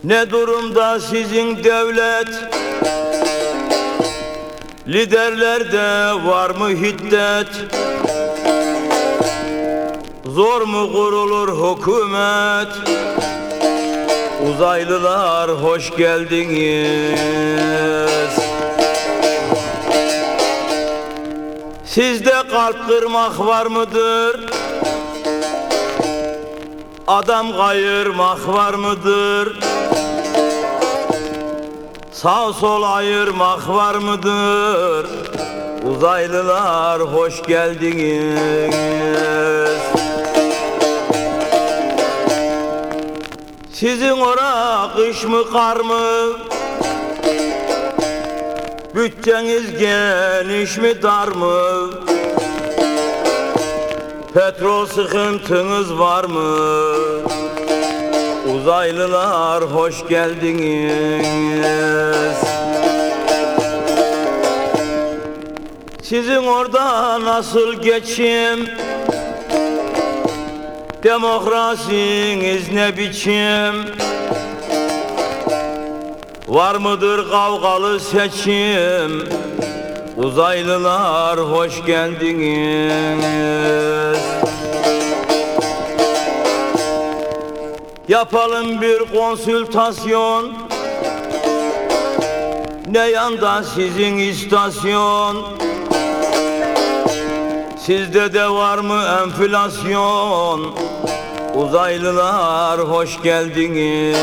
Ne 0.04 0.30
durumda 0.30 1.00
sizin 1.00 1.64
devlet? 1.64 2.28
Liderlerde 4.88 6.26
var 6.26 6.50
mı 6.50 6.70
hiddet? 6.70 7.48
Zor 10.26 10.62
mu 10.62 10.92
kurulur 10.92 11.48
hükümet? 11.48 12.68
Uzaylılar 14.50 15.52
hoş 15.52 15.96
geldiniz. 15.98 17.20
Sizde 21.86 22.44
kalp 22.52 22.88
kırmak 22.88 23.40
var 23.40 23.66
mıdır? 23.66 24.40
Adam 27.08 27.58
kayırmak 27.58 28.48
var 28.48 28.74
mıdır? 28.74 29.73
Sağ 32.24 32.54
sol 32.54 32.84
ayırmak 32.84 33.70
var 33.70 33.96
mıdır? 33.96 35.08
Uzaylılar 35.84 37.02
hoş 37.02 37.44
geldiniz. 37.44 38.40
Sizin 43.74 44.22
ora 44.22 44.90
kış 44.96 45.24
mı 45.24 45.52
kar 45.52 45.78
mı? 45.78 46.04
Bütçeniz 48.96 49.80
geniş 49.80 50.78
mi 50.78 51.02
dar 51.02 51.28
mı? 51.28 51.90
Petrol 54.34 54.86
sıkıntınız 54.86 56.00
var 56.00 56.24
mı? 56.24 57.03
Uzaylılar 58.64 59.64
hoş 59.64 60.08
geldiniz. 60.08 61.28
Sizin 66.04 66.44
orada 66.44 67.22
nasıl 67.22 67.74
geçim? 67.82 68.70
Demokrasiniz 71.04 72.72
ne 72.74 72.98
biçim? 72.98 73.86
Var 76.48 76.76
mıdır 76.76 77.30
kavgalı 77.30 78.00
seçim? 78.00 79.30
Uzaylılar 80.18 81.40
hoş 81.40 81.86
geldiniz. 81.86 83.24
Yapalım 88.08 88.82
bir 88.82 89.00
konsültasyon. 89.00 90.54
Ne 92.92 93.00
yanda 93.00 93.64
sizin 93.64 94.18
istasyon? 94.18 95.38
Sizde 97.80 98.34
de 98.34 98.50
var 98.50 98.78
mı 98.78 99.04
enflasyon? 99.24 100.76
Uzaylılar 101.56 102.80
hoş 102.80 103.22
geldiniz. 103.22 104.18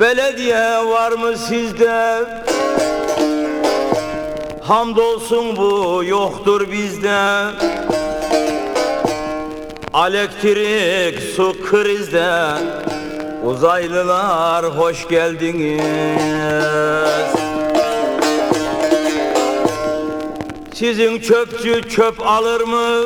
Belediye 0.00 0.86
var 0.86 1.12
mı 1.12 1.36
sizde? 1.36 2.24
Hamdolsun 4.62 5.56
bu 5.56 6.04
yoktur 6.04 6.72
bizde. 6.72 7.46
Elektrik 9.96 11.22
su 11.36 11.56
krizde. 11.70 12.52
Uzaylılar 13.44 14.64
hoş 14.64 15.08
geldiniz. 15.08 15.80
Sizin 20.74 21.20
çöpçü 21.20 21.88
çöp 21.88 22.26
alır 22.26 22.60
mı? 22.60 23.04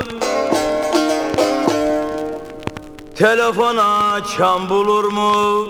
Telefona 3.16 4.20
çam 4.36 4.68
bulur 4.68 5.04
mu? 5.04 5.68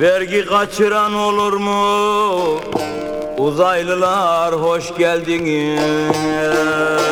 Vergi 0.00 0.46
kaçıran 0.46 1.14
olur 1.14 1.52
mu? 1.52 2.60
Uzaylılar 3.38 4.54
hoş 4.54 4.96
geldiniz. 4.96 7.05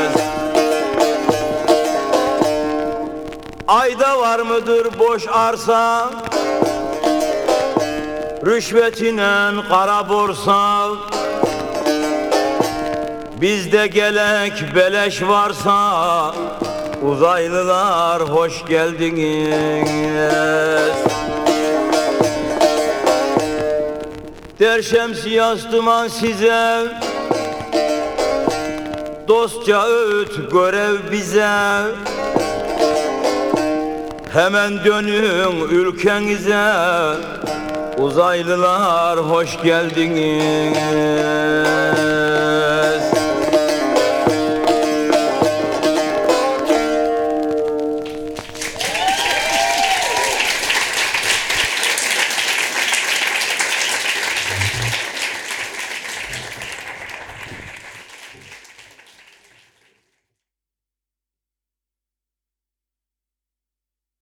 Ayda 3.75 4.18
var 4.18 4.39
mıdır 4.39 4.99
boş 4.99 5.27
arsa? 5.29 6.11
Rüşvetinen 8.47 9.55
kara 9.68 10.09
borsa. 10.09 10.89
Bizde 13.41 13.87
gelek 13.87 14.53
beleş 14.75 15.22
varsa 15.22 16.35
Uzaylılar 17.03 18.22
hoş 18.22 18.64
geldiniz. 18.64 19.55
Der 24.61 24.83
şemsiyas 24.83 25.72
duman 25.72 26.09
size 26.09 26.81
Dostça 29.29 29.87
öğüt 29.87 30.53
görev 30.53 30.97
bize 31.12 31.85
Hemen 34.35 34.85
dönün 34.85 35.68
ülkenize. 35.68 36.72
Uzaylılar 37.99 39.18
hoş 39.18 39.62
geldiniz 39.62 40.78